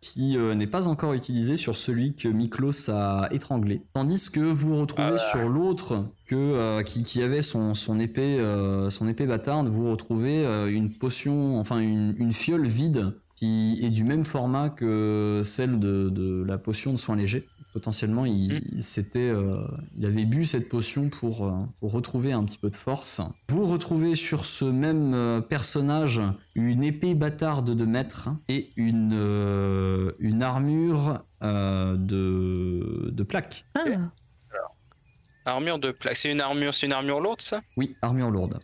[0.00, 3.80] qui euh, n'est pas encore utilisée sur celui que Miklos a étranglé.
[3.94, 8.38] Tandis que vous retrouvez Ah sur l'autre que euh, qui, qui avait son, son épée
[8.38, 13.80] euh, son épée bâtarde, vous retrouvez euh, une potion, enfin une, une fiole vide qui
[13.82, 17.46] est du même format que celle de, de la potion de soins légers.
[17.74, 18.60] Potentiellement, il, Mm.
[18.72, 19.66] il euh,
[19.98, 21.50] il avait bu cette potion pour, euh,
[21.80, 23.20] pour retrouver un petit peu de force.
[23.48, 26.20] Vous retrouvez sur ce même euh, personnage
[26.54, 33.64] une épée bâtarde de maître et une, euh, une armure euh, de, de plaque.
[33.74, 33.80] Ah,
[35.46, 36.16] Armure de plaque.
[36.16, 37.60] C'est une armure, c'est une armure lourde, ça?
[37.76, 38.60] Oui, armure lourde.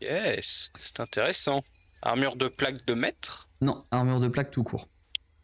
[0.00, 1.62] Yes, c'est intéressant.
[2.02, 3.48] Armure de plaque de maître?
[3.60, 4.88] Non, armure de plaque tout court.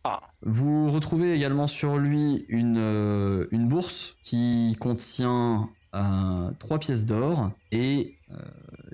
[0.04, 0.20] Ah.
[0.42, 7.50] Vous retrouvez également sur lui une, euh, une bourse qui contient euh, 3 pièces d'or
[7.72, 8.36] et euh,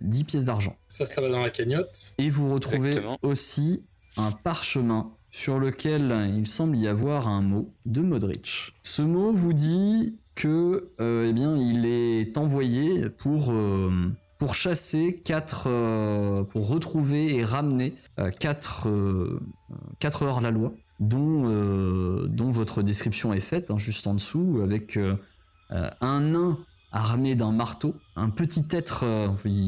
[0.02, 0.76] 10 pièces d'argent.
[0.88, 2.14] Ça, ça va dans la cagnotte.
[2.18, 3.18] Et vous retrouvez Exactement.
[3.22, 3.84] aussi
[4.16, 8.74] un parchemin sur lequel il semble y avoir un mot de Modric.
[8.82, 15.20] Ce mot vous dit que euh, eh bien, il est envoyé pour, euh, pour chasser
[15.24, 19.40] quatre, euh, pour retrouver et ramener euh, quatre, euh,
[19.98, 24.60] quatre heures la loi, dont, euh, dont votre description est faite, hein, juste en dessous,
[24.62, 25.16] avec euh,
[25.72, 26.58] euh, un nain
[26.92, 29.04] armé d'un marteau, un petit être,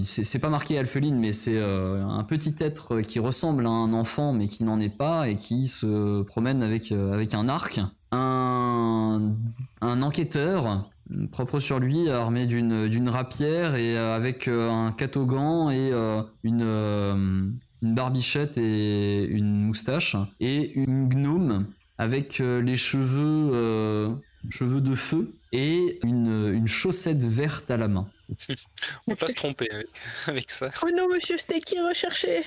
[0.02, 4.46] c'est pas marqué alpheline, mais c'est un petit être qui ressemble à un enfant mais
[4.46, 7.80] qui n'en est pas et qui se promène avec, avec un arc,
[8.10, 9.34] un,
[9.80, 10.90] un enquêteur
[11.30, 15.92] propre sur lui, armé d'une rapière et avec un catogan et
[16.42, 21.66] une, une barbichette et une moustache, et une gnome
[21.98, 24.14] avec euh, les cheveux, euh,
[24.50, 28.08] cheveux de feu et une, une chaussette verte à la main.
[29.06, 29.88] On peut pas se tromper avec,
[30.26, 30.70] avec ça.
[30.82, 32.44] Oh non, monsieur Snake est recherché.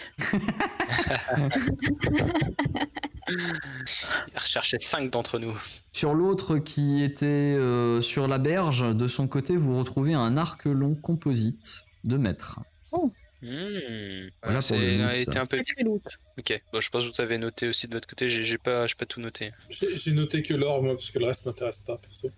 [3.28, 5.56] Il recherchait 5 d'entre nous.
[5.92, 10.66] Sur l'autre qui était euh, sur la berge, de son côté, vous retrouvez un arc
[10.66, 12.60] long composite de mètres.
[13.46, 14.30] Hmm.
[14.44, 15.08] Voilà Voilà, pour le c'est loot.
[15.08, 15.60] a été un peu.
[16.40, 18.28] Ok, bon, je pense que vous avez noté aussi de votre côté.
[18.30, 19.52] J'ai j'ai pas, j'ai pas tout noté.
[19.70, 22.30] J'ai j'ai noté que l'or, moi, parce que le reste m'intéresse pas, perso.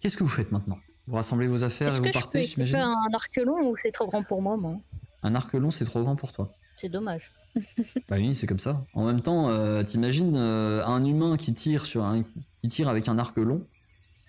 [0.00, 0.78] Qu'est-ce que vous faites maintenant?
[1.06, 2.76] Vous rassemblez vos affaires Est-ce et que vous je peux partez, j'imagine?
[2.76, 4.76] un arc long ou c'est trop grand pour moi, moi?
[5.22, 6.50] Un arc long, c'est trop grand pour toi.
[6.76, 7.30] C'est dommage.
[8.08, 8.84] Bah oui, c'est comme ça.
[8.94, 13.06] En même temps, euh, t'imagines euh, un humain qui tire sur un, qui tire avec
[13.08, 13.64] un arc long.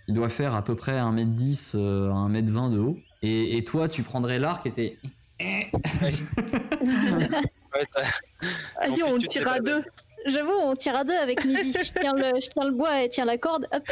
[0.07, 2.95] Il doit faire à peu près 1m10 euh, à 1m20 de haut.
[3.23, 4.99] Et, et toi, tu prendrais l'arc et t'es.
[5.39, 5.69] Ouais,
[7.93, 8.03] t'as-
[8.79, 9.83] Allez, On tire à deux.
[10.27, 11.71] J'avoue, on tire à deux avec Mibi.
[11.71, 13.67] je, tiens le, je tiens le bois et tiens la corde.
[13.71, 13.83] Hop.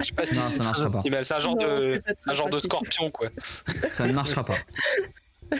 [0.00, 1.02] je sais pas si Non, c'est ça marchera pas.
[1.22, 3.28] C'est un genre Non, de, un genre scorpion quoi.
[3.92, 4.56] Ça ne marchera pas.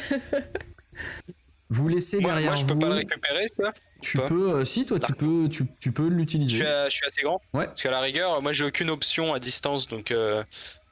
[1.70, 2.78] Vous laissez Moi, derrière moi, je peux vous.
[2.78, 3.74] pas le récupérer ça.
[4.00, 6.64] tu pas peux, euh, si toi, tu peux, tu, tu peux l'utiliser.
[6.66, 7.42] à- je suis assez grand.
[7.52, 7.66] Ouais.
[7.66, 10.10] Parce qu'à la rigueur, moi j'ai aucune option à distance donc.
[10.10, 10.42] Euh,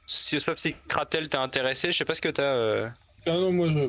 [0.05, 2.43] si, sauf si Kratel t'es intéressé, je sais pas ce que t'as.
[2.43, 2.87] Euh...
[3.27, 3.79] Ah non, moi, je.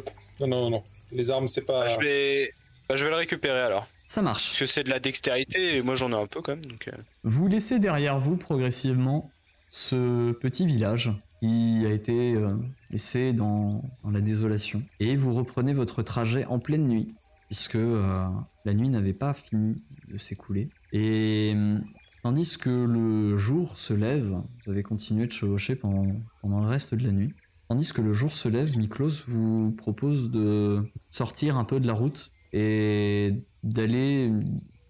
[0.41, 0.83] Non, non, non.
[1.13, 1.87] Les armes, c'est pas.
[1.87, 2.53] bah, je vais,
[2.89, 3.87] bah, je vais le récupérer alors.
[4.07, 4.49] Ça marche.
[4.51, 6.89] Parce que c'est de la dextérité et moi j'en ai un peu quand même donc.
[6.89, 9.31] euh, Vous laissez derrière vous progressivement
[9.71, 11.11] ce petit village
[11.41, 12.57] qui a été euh,
[12.91, 14.83] laissé dans, dans la désolation.
[15.01, 17.13] Et vous reprenez votre trajet en pleine nuit,
[17.49, 18.25] puisque euh,
[18.65, 19.81] la nuit n'avait pas fini
[20.11, 20.69] de s'écouler.
[20.95, 21.77] Et euh,
[22.23, 24.35] tandis que le jour se lève,
[24.65, 26.07] vous avez continué de chevaucher pendant,
[26.41, 27.35] pendant le reste de la nuit.
[27.69, 31.93] Tandis que le jour se lève, Miklos vous propose de sortir un peu de la
[31.93, 34.33] route et d'aller.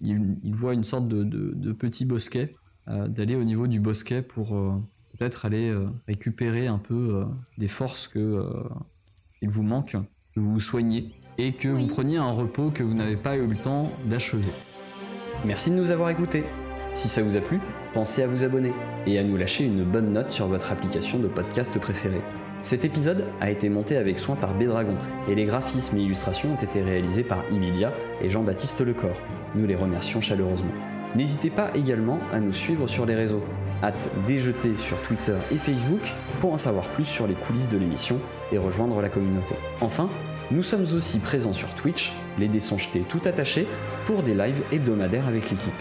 [0.01, 2.55] Il, il voit une sorte de, de- de petit bosquet,
[2.87, 4.74] euh, d'aller au niveau du bosquet pour euh,
[5.18, 7.24] peut-être aller euh, récupérer un peu euh,
[7.59, 8.45] des forces que euh,
[9.43, 9.97] il vous manque,
[10.35, 11.83] que vous vous soignez et que Oui.
[11.83, 14.53] vous preniez un repos que vous n'avez pas eu le temps d'achever.
[15.45, 16.45] Merci de nous avoir écoutés.
[16.95, 17.59] Si ça vous a plu,
[17.93, 18.72] pensez à vous abonner
[19.07, 22.22] et à nous lâcher une bonne note sur votre application de podcast préférée.
[22.62, 24.96] Cet épisode a été monté avec soin par Bédragon
[25.28, 29.16] et les graphismes et illustrations ont été réalisés par Emilia et Jean-Baptiste Lecor.
[29.54, 30.72] Nous les remercions chaleureusement.
[31.14, 33.42] N'hésitez pas également à nous suivre sur les réseaux.
[33.82, 38.18] Hâte déjeter sur Twitter et Facebook pour en savoir plus sur les coulisses de l'émission
[38.52, 39.54] et rejoindre la communauté.
[39.80, 40.11] Enfin,
[40.50, 43.68] nous sommes aussi présents sur Twitch, les dés sont jetés tout attachés,
[44.04, 45.72] pour des lives hebdomadaires avec l'équipe.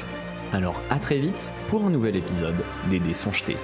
[0.54, 3.58] Alors à très vite pour un nouvel épisode des dés jetés.